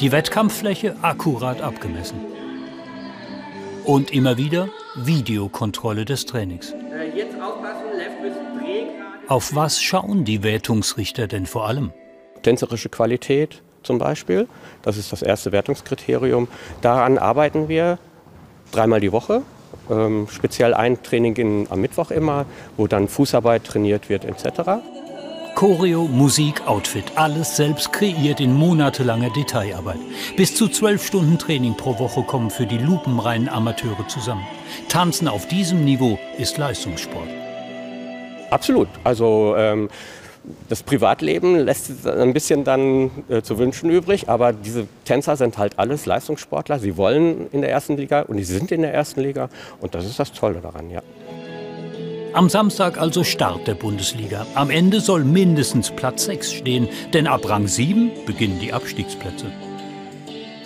Die 0.00 0.12
Wettkampffläche 0.12 0.94
akkurat 1.00 1.62
abgemessen. 1.62 2.20
Und 3.84 4.12
immer 4.12 4.36
wieder 4.36 4.68
Videokontrolle 4.94 6.04
des 6.04 6.26
Trainings. 6.26 6.72
Äh, 6.72 7.16
jetzt 7.16 7.40
aufpassen, 7.40 7.96
left 7.96 8.20
bis 8.20 8.32
Auf 9.28 9.54
was 9.54 9.80
schauen 9.80 10.26
die 10.26 10.42
Wertungsrichter 10.42 11.28
denn 11.28 11.46
vor 11.46 11.66
allem? 11.66 11.94
Tänzerische 12.42 12.90
Qualität 12.90 13.62
zum 13.82 13.96
Beispiel, 13.96 14.48
das 14.82 14.98
ist 14.98 15.12
das 15.12 15.22
erste 15.22 15.50
Wertungskriterium. 15.52 16.48
Daran 16.82 17.16
arbeiten 17.16 17.70
wir 17.70 17.98
dreimal 18.72 19.00
die 19.00 19.12
Woche. 19.12 19.42
Ähm, 19.88 20.28
speziell 20.30 20.74
ein 20.74 21.02
Training 21.02 21.36
in, 21.36 21.66
am 21.70 21.80
Mittwoch 21.80 22.10
immer, 22.10 22.44
wo 22.76 22.86
dann 22.86 23.08
Fußarbeit 23.08 23.64
trainiert 23.64 24.10
wird 24.10 24.26
etc. 24.26 24.82
Choreo, 25.56 26.02
Musik, 26.02 26.66
Outfit, 26.66 27.04
alles 27.14 27.56
selbst 27.56 27.90
kreiert 27.90 28.40
in 28.40 28.52
monatelanger 28.52 29.30
Detailarbeit. 29.30 29.96
Bis 30.36 30.54
zu 30.54 30.68
zwölf 30.68 31.06
Stunden 31.06 31.38
Training 31.38 31.74
pro 31.74 31.98
Woche 31.98 32.22
kommen 32.24 32.50
für 32.50 32.66
die 32.66 32.76
lupenreinen 32.76 33.48
Amateure 33.48 34.06
zusammen. 34.06 34.46
Tanzen 34.90 35.28
auf 35.28 35.48
diesem 35.48 35.82
Niveau 35.82 36.18
ist 36.36 36.58
Leistungssport. 36.58 37.28
Absolut. 38.50 38.88
Also 39.02 39.54
ähm, 39.56 39.88
das 40.68 40.82
Privatleben 40.82 41.56
lässt 41.56 42.06
ein 42.06 42.34
bisschen 42.34 42.62
dann 42.64 43.10
äh, 43.30 43.40
zu 43.40 43.56
wünschen 43.56 43.88
übrig, 43.88 44.28
aber 44.28 44.52
diese 44.52 44.86
Tänzer 45.06 45.36
sind 45.36 45.56
halt 45.56 45.78
alles 45.78 46.04
Leistungssportler. 46.04 46.78
Sie 46.80 46.98
wollen 46.98 47.50
in 47.50 47.62
der 47.62 47.70
ersten 47.70 47.96
Liga 47.96 48.20
und 48.20 48.36
sie 48.36 48.44
sind 48.44 48.70
in 48.72 48.82
der 48.82 48.92
ersten 48.92 49.22
Liga 49.22 49.48
und 49.80 49.94
das 49.94 50.04
ist 50.04 50.20
das 50.20 50.32
Tolle 50.32 50.60
daran, 50.60 50.90
ja. 50.90 51.00
Am 52.36 52.50
Samstag 52.50 52.98
also 52.98 53.24
Start 53.24 53.66
der 53.66 53.72
Bundesliga. 53.72 54.46
Am 54.54 54.68
Ende 54.68 55.00
soll 55.00 55.24
mindestens 55.24 55.90
Platz 55.90 56.26
6 56.26 56.52
stehen, 56.52 56.86
denn 57.14 57.26
ab 57.26 57.48
Rang 57.48 57.66
7 57.66 58.10
beginnen 58.26 58.60
die 58.60 58.74
Abstiegsplätze. 58.74 59.46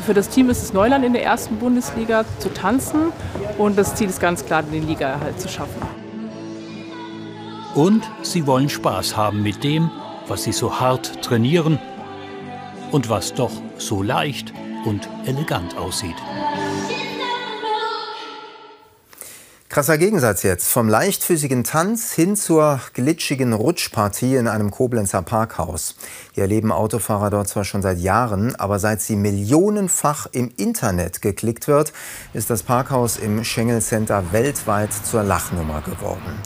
Für 0.04 0.12
das 0.12 0.28
Team 0.28 0.50
ist 0.50 0.64
es 0.64 0.72
Neuland 0.72 1.04
in 1.04 1.12
der 1.12 1.22
ersten 1.22 1.58
Bundesliga 1.58 2.24
zu 2.40 2.52
tanzen 2.52 3.12
und 3.56 3.78
das 3.78 3.94
Ziel 3.94 4.08
ist 4.08 4.20
ganz 4.20 4.44
klar, 4.44 4.64
den 4.64 4.88
Ligaerhalt 4.88 5.40
zu 5.40 5.48
schaffen. 5.48 5.80
Und 7.76 8.02
sie 8.22 8.48
wollen 8.48 8.68
Spaß 8.68 9.16
haben 9.16 9.44
mit 9.44 9.62
dem, 9.62 9.92
was 10.26 10.42
sie 10.42 10.52
so 10.52 10.80
hart 10.80 11.22
trainieren 11.22 11.78
und 12.90 13.08
was 13.10 13.32
doch 13.32 13.52
so 13.78 14.02
leicht 14.02 14.52
und 14.86 15.08
elegant 15.24 15.76
aussieht. 15.76 16.16
Krasser 19.70 19.98
Gegensatz 19.98 20.42
jetzt. 20.42 20.66
Vom 20.66 20.88
leichtfüßigen 20.88 21.62
Tanz 21.62 22.10
hin 22.10 22.34
zur 22.34 22.80
glitschigen 22.92 23.52
Rutschpartie 23.52 24.34
in 24.34 24.48
einem 24.48 24.72
Koblenzer 24.72 25.22
Parkhaus. 25.22 25.94
Hier 26.32 26.42
erleben 26.42 26.72
Autofahrer 26.72 27.30
dort 27.30 27.46
zwar 27.46 27.62
schon 27.62 27.80
seit 27.80 28.00
Jahren, 28.00 28.56
aber 28.56 28.80
seit 28.80 29.00
sie 29.00 29.14
millionenfach 29.14 30.26
im 30.32 30.50
Internet 30.56 31.22
geklickt 31.22 31.68
wird, 31.68 31.92
ist 32.32 32.50
das 32.50 32.64
Parkhaus 32.64 33.16
im 33.16 33.44
Schengel 33.44 33.80
Center 33.80 34.32
weltweit 34.32 34.92
zur 34.92 35.22
Lachnummer 35.22 35.82
geworden. 35.82 36.40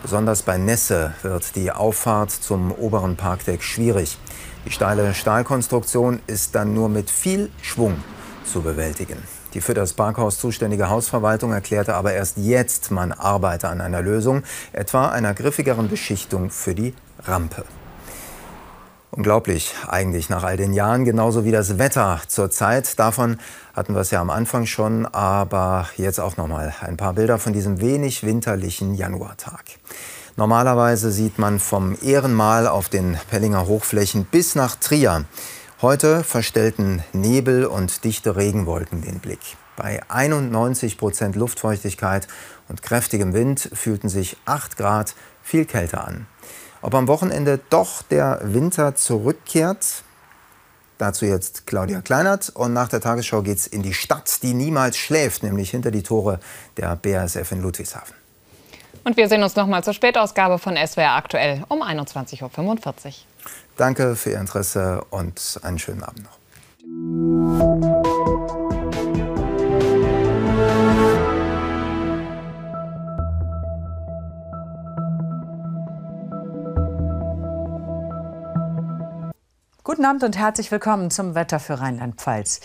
Besonders 0.00 0.40
bei 0.40 0.56
Nässe 0.56 1.12
wird 1.20 1.56
die 1.56 1.70
Auffahrt 1.70 2.30
zum 2.30 2.72
oberen 2.72 3.16
Parkdeck 3.16 3.62
schwierig. 3.62 4.16
Die 4.64 4.70
steile 4.70 5.12
Stahlkonstruktion 5.12 6.20
ist 6.26 6.54
dann 6.54 6.72
nur 6.72 6.88
mit 6.88 7.10
viel 7.10 7.50
Schwung 7.60 8.02
zu 8.50 8.62
bewältigen. 8.62 9.18
Die 9.54 9.60
für 9.60 9.74
das 9.74 9.94
Parkhaus 9.94 10.38
zuständige 10.38 10.88
Hausverwaltung 10.88 11.52
erklärte 11.52 11.94
aber 11.94 12.12
erst 12.12 12.36
jetzt, 12.36 12.90
man 12.90 13.12
arbeite 13.12 13.68
an 13.68 13.80
einer 13.80 14.02
Lösung, 14.02 14.42
etwa 14.72 15.08
einer 15.08 15.34
griffigeren 15.34 15.88
Beschichtung 15.88 16.50
für 16.50 16.74
die 16.74 16.94
Rampe. 17.24 17.64
Unglaublich 19.12 19.74
eigentlich 19.88 20.30
nach 20.30 20.44
all 20.44 20.56
den 20.56 20.72
Jahren, 20.72 21.04
genauso 21.04 21.44
wie 21.44 21.50
das 21.50 21.78
Wetter 21.78 22.20
zurzeit. 22.28 22.96
Davon 23.00 23.38
hatten 23.74 23.94
wir 23.94 24.02
es 24.02 24.12
ja 24.12 24.20
am 24.20 24.30
Anfang 24.30 24.66
schon, 24.66 25.04
aber 25.04 25.88
jetzt 25.96 26.20
auch 26.20 26.36
noch 26.36 26.46
mal 26.46 26.72
ein 26.80 26.96
paar 26.96 27.14
Bilder 27.14 27.38
von 27.38 27.52
diesem 27.52 27.80
wenig 27.80 28.22
winterlichen 28.24 28.94
Januartag. 28.94 29.64
Normalerweise 30.36 31.10
sieht 31.10 31.40
man 31.40 31.58
vom 31.58 31.98
Ehrenmal 32.00 32.68
auf 32.68 32.88
den 32.88 33.18
Pellinger 33.30 33.66
Hochflächen 33.66 34.26
bis 34.26 34.54
nach 34.54 34.76
Trier 34.76 35.24
Heute 35.82 36.24
verstellten 36.24 37.02
Nebel 37.14 37.64
und 37.64 38.04
dichte 38.04 38.36
Regenwolken 38.36 39.00
den 39.00 39.18
Blick. 39.18 39.40
Bei 39.76 40.02
91 40.10 40.98
Prozent 40.98 41.36
Luftfeuchtigkeit 41.36 42.28
und 42.68 42.82
kräftigem 42.82 43.32
Wind 43.32 43.70
fühlten 43.72 44.10
sich 44.10 44.36
8 44.44 44.76
Grad 44.76 45.14
viel 45.42 45.64
kälter 45.64 46.06
an. 46.06 46.26
Ob 46.82 46.94
am 46.94 47.08
Wochenende 47.08 47.60
doch 47.70 48.02
der 48.02 48.40
Winter 48.42 48.94
zurückkehrt, 48.94 50.04
Dazu 50.98 51.24
jetzt 51.24 51.66
Claudia 51.66 52.02
Kleinert. 52.02 52.50
Und 52.50 52.74
nach 52.74 52.88
der 52.88 53.00
Tagesschau 53.00 53.40
geht 53.40 53.56
es 53.56 53.66
in 53.66 53.82
die 53.82 53.94
Stadt, 53.94 54.42
die 54.42 54.52
niemals 54.52 54.98
schläft, 54.98 55.42
nämlich 55.42 55.70
hinter 55.70 55.90
die 55.90 56.02
Tore 56.02 56.40
der 56.76 56.94
BASF 56.94 57.52
in 57.52 57.62
Ludwigshafen. 57.62 58.19
Und 59.04 59.16
wir 59.16 59.28
sehen 59.28 59.42
uns 59.42 59.56
noch 59.56 59.66
mal 59.66 59.82
zur 59.82 59.94
Spätausgabe 59.94 60.58
von 60.58 60.76
SWR 60.76 61.16
aktuell 61.16 61.64
um 61.68 61.82
21.45 61.82 62.42
Uhr. 62.42 63.12
Danke 63.76 64.14
für 64.16 64.30
Ihr 64.30 64.40
Interesse 64.40 65.02
und 65.10 65.58
einen 65.62 65.78
schönen 65.78 66.02
Abend 66.02 66.24
noch. 66.24 66.39
Guten 80.00 80.08
Abend 80.08 80.24
und 80.24 80.38
herzlich 80.38 80.70
willkommen 80.70 81.10
zum 81.10 81.34
Wetter 81.34 81.60
für 81.60 81.78
Rheinland-Pfalz. 81.78 82.60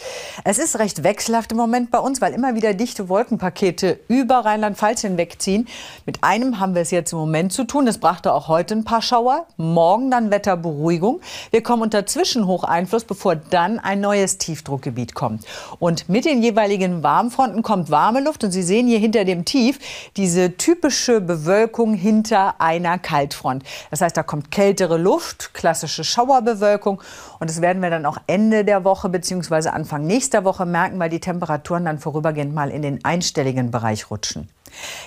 Es 0.46 0.58
ist 0.58 0.80
recht 0.80 1.04
wechselhaft 1.04 1.52
im 1.52 1.58
Moment 1.58 1.92
bei 1.92 2.00
uns, 2.00 2.22
weil 2.22 2.34
immer 2.34 2.56
wieder 2.56 2.74
dichte 2.74 3.10
Wolkenpakete 3.10 4.00
über 4.08 4.46
Rheinland-Pfalz 4.46 5.02
hinwegziehen. 5.02 5.68
Mit 6.06 6.24
einem 6.24 6.62
haben 6.62 6.76
wir 6.76 6.82
es 6.82 6.92
jetzt 6.92 7.12
im 7.12 7.20
Moment 7.20 7.52
zu 7.52 7.66
tun. 7.66 7.88
Es 7.88 7.98
brachte 7.98 8.32
auch 8.32 8.48
heute 8.48 8.74
ein 8.76 8.86
paar 8.86 9.02
Schauer. 9.02 9.48
Morgen 9.58 10.10
dann 10.12 10.32
Wetterberuhigung. 10.32 11.20
Wir 11.52 11.62
kommen 11.62 11.82
unter 11.82 12.06
Zwischenhocheinfluss, 12.06 13.04
bevor 13.04 13.36
dann 13.36 13.80
ein 13.80 14.00
neues 14.00 14.38
Tiefdruckgebiet 14.38 15.14
kommt. 15.14 15.44
Und 15.80 16.08
mit 16.08 16.24
den 16.24 16.42
jeweiligen 16.42 17.04
Warmfronten 17.04 17.64
kommt 17.64 17.92
warme 17.92 18.22
Luft. 18.22 18.46
Und 18.46 18.52
Sie 18.52 18.64
sehen 18.64 18.88
hier 18.88 19.00
hinter 19.00 19.26
dem 19.26 19.44
Tief 19.44 19.80
diese 20.16 20.56
typische 20.56 21.20
Bewölkung 21.20 21.96
hinter 21.96 22.62
einer 22.62 22.98
Kaltfront. 22.98 23.64
Das 23.92 24.00
heißt, 24.00 24.16
da 24.16 24.24
kommt 24.24 24.52
kältere 24.52 24.96
Luft, 24.96 25.54
klassische 25.54 26.06
Schauerbewölkung. 26.06 27.02
Und 27.40 27.50
das 27.50 27.62
werden 27.62 27.82
wir 27.82 27.90
dann 27.90 28.06
auch 28.06 28.18
Ende 28.28 28.66
der 28.66 28.84
Woche 28.84 29.10
bzw. 29.10 29.70
Anfang 29.70 30.06
nächster 30.06 30.44
Woche 30.44 30.66
merken, 30.66 31.00
weil 31.00 31.10
die 31.10 31.20
Temperaturen 31.20 31.86
dann 31.86 32.00
vorübergehend 32.00 32.54
mal 32.54 32.70
in 32.70 32.82
den 32.82 33.04
einstelligen 33.04 33.72
Bereich 33.72 34.10
rutschen. 34.10 34.50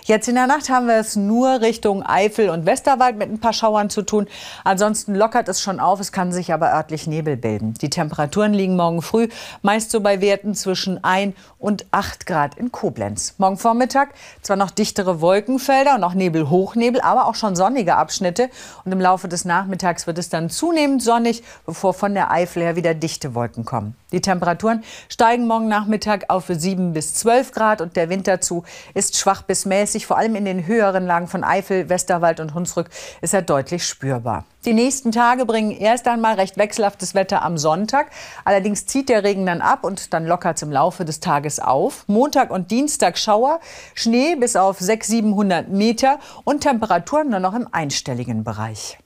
Jetzt 0.04 0.28
in 0.28 0.34
der 0.34 0.46
Nacht 0.46 0.68
haben 0.68 0.86
wir 0.86 0.96
es 0.96 1.16
nur 1.16 1.60
Richtung 1.60 2.02
Eifel 2.04 2.50
und 2.50 2.66
Westerwald 2.66 3.16
mit 3.16 3.30
ein 3.30 3.40
paar 3.40 3.52
Schauern 3.52 3.90
zu 3.90 4.02
tun. 4.02 4.26
Ansonsten 4.64 5.14
lockert 5.14 5.48
es 5.48 5.60
schon 5.60 5.80
auf, 5.80 6.00
es 6.00 6.12
kann 6.12 6.32
sich 6.32 6.52
aber 6.52 6.72
örtlich 6.72 7.06
Nebel 7.06 7.36
bilden. 7.36 7.74
Die 7.74 7.90
Temperaturen 7.90 8.54
liegen 8.54 8.76
morgen 8.76 9.02
früh 9.02 9.28
meist 9.62 9.90
so 9.90 10.00
bei 10.00 10.20
Werten 10.20 10.54
zwischen 10.54 11.02
1 11.02 11.34
und 11.58 11.86
8 11.90 12.26
Grad 12.26 12.56
in 12.56 12.72
Koblenz. 12.72 13.34
Morgen 13.38 13.58
Vormittag 13.58 14.10
zwar 14.42 14.56
noch 14.56 14.70
dichtere 14.70 15.20
Wolkenfelder 15.20 15.94
und 15.94 16.04
auch 16.04 16.14
Nebel, 16.14 16.48
Hochnebel, 16.48 17.00
aber 17.00 17.26
auch 17.26 17.34
schon 17.34 17.56
sonnige 17.56 17.96
Abschnitte. 17.96 18.50
Und 18.84 18.92
im 18.92 19.00
Laufe 19.00 19.28
des 19.28 19.44
Nachmittags 19.44 20.06
wird 20.06 20.18
es 20.18 20.28
dann 20.28 20.50
zunehmend 20.50 21.02
sonnig, 21.02 21.42
bevor 21.66 21.94
von 21.94 22.14
der 22.14 22.30
Eifel 22.30 22.62
her 22.62 22.76
wieder 22.76 22.94
dichte 22.94 23.34
Wolken 23.34 23.64
kommen. 23.64 23.96
Die 24.12 24.20
Temperaturen 24.22 24.84
steigen 25.08 25.46
morgen 25.46 25.68
Nachmittag 25.68 26.26
auf 26.28 26.46
7 26.48 26.92
bis 26.92 27.14
12 27.14 27.52
Grad 27.52 27.80
und 27.80 27.96
der 27.96 28.08
Wind 28.08 28.26
dazu 28.26 28.64
ist 28.94 29.18
schwach 29.18 29.42
bis 29.42 29.57
mäßig. 29.66 30.06
Vor 30.06 30.18
allem 30.18 30.36
in 30.36 30.44
den 30.44 30.66
höheren 30.66 31.06
Lagen 31.06 31.28
von 31.28 31.44
Eifel, 31.44 31.88
Westerwald 31.88 32.40
und 32.40 32.54
Hunsrück 32.54 32.88
ist 33.20 33.34
er 33.34 33.42
deutlich 33.42 33.84
spürbar. 33.84 34.44
Die 34.64 34.74
nächsten 34.74 35.12
Tage 35.12 35.46
bringen 35.46 35.70
erst 35.70 36.08
einmal 36.08 36.34
recht 36.34 36.56
wechselhaftes 36.56 37.14
Wetter 37.14 37.42
am 37.42 37.58
Sonntag. 37.58 38.10
Allerdings 38.44 38.86
zieht 38.86 39.08
der 39.08 39.24
Regen 39.24 39.46
dann 39.46 39.60
ab 39.60 39.84
und 39.84 40.12
dann 40.12 40.26
lockert 40.26 40.56
es 40.56 40.62
im 40.62 40.72
Laufe 40.72 41.04
des 41.04 41.20
Tages 41.20 41.60
auf. 41.60 42.04
Montag 42.06 42.50
und 42.50 42.70
Dienstag 42.70 43.18
Schauer, 43.18 43.60
Schnee 43.94 44.34
bis 44.34 44.56
auf 44.56 44.78
600, 44.78 45.08
700 45.08 45.68
Meter 45.68 46.18
und 46.44 46.60
Temperaturen 46.60 47.30
nur 47.30 47.40
noch 47.40 47.54
im 47.54 47.66
einstelligen 47.72 48.44
Bereich. 48.44 48.98